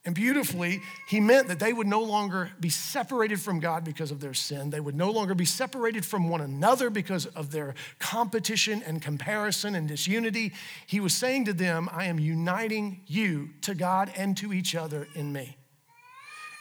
And 0.05 0.17
beautifully, 0.17 0.81
he 1.07 1.21
meant 1.21 1.47
that 1.47 1.61
they 1.61 1.73
would 1.73 1.87
no 1.87 2.03
longer 2.03 2.51
be 2.59 2.71
separated 2.71 3.41
from 3.41 3.61
God 3.61 3.85
because 3.85 4.11
of 4.11 4.19
their 4.19 4.35
sin. 4.35 4.71
They 4.71 4.81
would 4.81 4.97
no 4.97 5.13
longer 5.13 5.35
be 5.35 5.45
separated 5.45 6.05
from 6.05 6.29
one 6.29 6.41
another 6.41 6.91
because 6.91 7.27
of 7.27 7.53
their 7.53 7.75
competition 8.01 8.83
and 8.85 9.01
comparison 9.01 9.77
and 9.77 9.87
disunity. 9.87 10.55
He 10.89 10.99
was 10.99 11.15
saying 11.15 11.45
to 11.45 11.53
them, 11.53 11.89
I 11.93 12.07
am 12.07 12.19
uniting 12.19 13.03
you 13.07 13.51
to 13.61 13.77
God 13.77 14.11
and 14.17 14.37
to 14.39 14.53
each 14.53 14.75
other 14.75 15.07
in 15.15 15.33
me. 15.33 15.57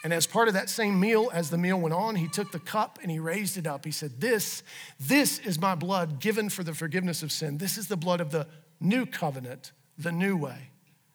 And 0.03 0.11
as 0.13 0.25
part 0.25 0.47
of 0.47 0.55
that 0.55 0.69
same 0.69 0.99
meal, 0.99 1.29
as 1.31 1.51
the 1.51 1.57
meal 1.57 1.79
went 1.79 1.93
on, 1.93 2.15
he 2.15 2.27
took 2.27 2.51
the 2.51 2.59
cup 2.59 2.97
and 3.01 3.11
he 3.11 3.19
raised 3.19 3.57
it 3.57 3.67
up. 3.67 3.85
He 3.85 3.91
said, 3.91 4.19
This, 4.19 4.63
this 4.99 5.37
is 5.39 5.59
my 5.59 5.75
blood 5.75 6.19
given 6.19 6.49
for 6.49 6.63
the 6.63 6.73
forgiveness 6.73 7.21
of 7.21 7.31
sin. 7.31 7.59
This 7.59 7.77
is 7.77 7.87
the 7.87 7.97
blood 7.97 8.19
of 8.19 8.31
the 8.31 8.47
new 8.79 9.05
covenant, 9.05 9.71
the 9.97 10.11
new 10.11 10.35
way. 10.35 10.71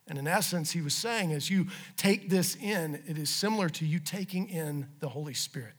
And 0.08 0.18
in 0.18 0.28
essence, 0.28 0.70
he 0.70 0.80
was 0.80 0.94
saying, 0.94 1.32
as 1.32 1.50
you 1.50 1.66
take 1.96 2.30
this 2.30 2.54
in, 2.56 3.02
it 3.06 3.18
is 3.18 3.28
similar 3.28 3.68
to 3.70 3.84
you 3.84 3.98
taking 3.98 4.48
in 4.48 4.86
the 5.00 5.08
Holy 5.08 5.34
Spirit. 5.34 5.72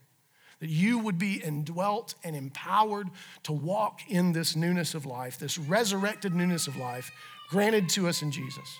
That 0.59 0.69
you 0.69 0.99
would 0.99 1.17
be 1.17 1.35
indwelt 1.35 2.15
and 2.23 2.35
empowered 2.35 3.07
to 3.43 3.53
walk 3.53 4.01
in 4.09 4.33
this 4.33 4.55
newness 4.55 4.95
of 4.95 5.05
life, 5.05 5.37
this 5.37 5.57
resurrected 5.57 6.35
newness 6.35 6.67
of 6.67 6.75
life 6.75 7.11
granted 7.49 7.87
to 7.89 8.09
us 8.09 8.21
in 8.21 8.31
Jesus. 8.31 8.79